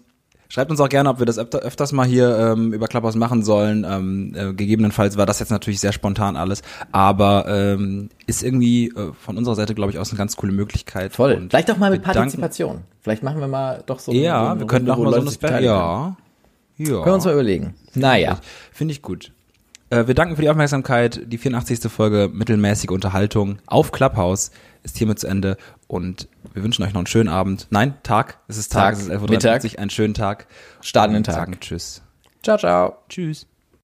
[0.50, 3.43] schreibt uns auch gerne, ob wir das öfter, öfters mal hier ähm, über Clubhouse machen
[3.43, 3.86] sollen.
[3.89, 9.12] Ähm, äh, gegebenenfalls war das jetzt natürlich sehr spontan alles, aber ähm, ist irgendwie äh,
[9.20, 11.14] von unserer Seite, glaube ich, aus eine ganz coole Möglichkeit.
[11.14, 11.34] Voll.
[11.34, 12.82] Und Vielleicht auch mal mit wir danken- Partizipation.
[13.02, 15.26] Vielleicht machen wir mal doch so so Ja, eine wir könnten auch mal so eine
[15.28, 15.80] sich Spe beteiligen können.
[15.80, 16.18] Ja.
[16.80, 16.86] Ja.
[16.88, 17.74] Können wir uns mal überlegen.
[17.95, 18.39] Naja.
[18.72, 19.32] Finde ich gut.
[19.89, 21.22] Äh, wir danken für die Aufmerksamkeit.
[21.26, 21.91] Die 84.
[21.91, 24.52] Folge mittelmäßige Unterhaltung auf Clubhouse
[24.84, 26.28] ist hiermit zu Ende und
[26.58, 27.68] wir wünschen euch noch einen schönen Abend.
[27.70, 28.39] Nein, Tag.
[28.47, 29.64] Es ist Tag, Tag, es ist 11.53 Mittag.
[29.64, 29.80] Uhr.
[29.80, 30.47] Einen schönen Tag.
[30.82, 31.36] Starten den Und Tag.
[31.36, 32.01] Sagen Tschüss.
[32.41, 32.97] Ciao, ciao.
[33.10, 33.45] Tschüss.